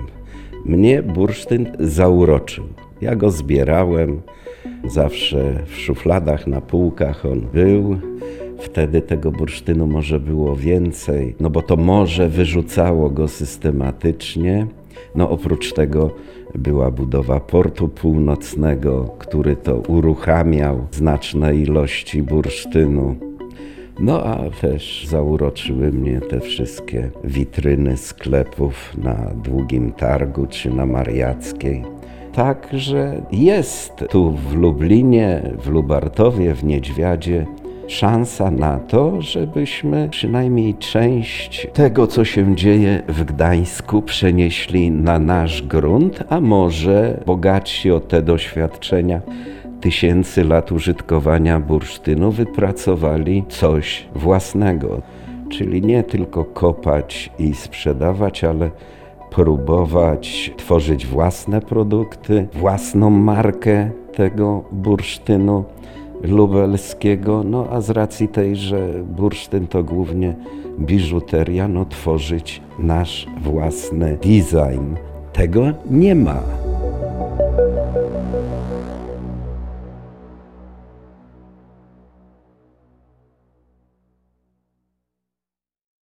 Mnie 0.64 1.02
bursztyn 1.02 1.76
zauroczył. 1.80 2.64
Ja 3.00 3.16
go 3.16 3.30
zbierałem, 3.30 4.20
zawsze 4.84 5.62
w 5.66 5.76
szufladach, 5.76 6.46
na 6.46 6.60
półkach 6.60 7.26
on 7.26 7.40
był. 7.40 7.96
Wtedy 8.58 9.00
tego 9.00 9.32
bursztynu 9.32 9.86
może 9.86 10.20
było 10.20 10.56
więcej, 10.56 11.34
no 11.40 11.50
bo 11.50 11.62
to 11.62 11.76
morze 11.76 12.28
wyrzucało 12.28 13.10
go 13.10 13.28
systematycznie. 13.28 14.66
No 15.14 15.30
oprócz 15.30 15.72
tego 15.72 16.10
była 16.54 16.90
budowa 16.90 17.40
portu 17.40 17.88
północnego, 17.88 19.14
który 19.18 19.56
to 19.56 19.76
uruchamiał 19.76 20.86
znaczne 20.90 21.54
ilości 21.56 22.22
bursztynu. 22.22 23.16
No 24.00 24.24
a 24.24 24.50
też 24.60 25.06
zauroczyły 25.08 25.92
mnie 25.92 26.20
te 26.20 26.40
wszystkie 26.40 27.10
witryny 27.24 27.96
sklepów 27.96 28.96
na 28.98 29.14
Długim 29.44 29.92
Targu 29.92 30.46
czy 30.46 30.70
na 30.70 30.86
Mariackiej. 30.86 31.84
Także 32.32 33.22
jest 33.32 33.92
tu 34.10 34.32
w 34.32 34.54
Lublinie, 34.54 35.52
w 35.58 35.68
Lubartowie, 35.68 36.54
w 36.54 36.64
Niedźwiadzie 36.64 37.46
szansa 37.88 38.50
na 38.50 38.78
to, 38.78 39.22
żebyśmy 39.22 40.08
przynajmniej 40.08 40.74
część 40.74 41.66
tego, 41.72 42.06
co 42.06 42.24
się 42.24 42.56
dzieje 42.56 43.02
w 43.08 43.24
Gdańsku, 43.24 44.02
przenieśli 44.02 44.90
na 44.90 45.18
nasz 45.18 45.62
grunt, 45.62 46.24
a 46.28 46.40
może 46.40 47.20
bogatsi 47.26 47.90
o 47.90 48.00
te 48.00 48.22
doświadczenia 48.22 49.20
tysięcy 49.80 50.44
lat 50.44 50.72
użytkowania 50.72 51.60
bursztynu 51.60 52.30
wypracowali 52.32 53.44
coś 53.48 54.08
własnego. 54.14 55.02
Czyli 55.48 55.82
nie 55.82 56.02
tylko 56.02 56.44
kopać 56.44 57.30
i 57.38 57.54
sprzedawać, 57.54 58.44
ale 58.44 58.70
próbować 59.30 60.52
tworzyć 60.56 61.06
własne 61.06 61.60
produkty, 61.60 62.48
własną 62.52 63.10
markę 63.10 63.90
tego 64.16 64.64
bursztynu 64.72 65.64
lubelskiego, 66.24 67.42
no 67.44 67.66
a 67.70 67.80
z 67.80 67.90
racji 67.90 68.28
tej, 68.28 68.56
że 68.56 68.88
bursztyn 69.04 69.66
to 69.66 69.84
głównie 69.84 70.34
biżuteria, 70.78 71.68
no 71.68 71.84
tworzyć 71.84 72.62
nasz 72.78 73.26
własny 73.42 74.18
design. 74.22 74.94
Tego 75.32 75.64
nie 75.90 76.14
ma 76.14 76.63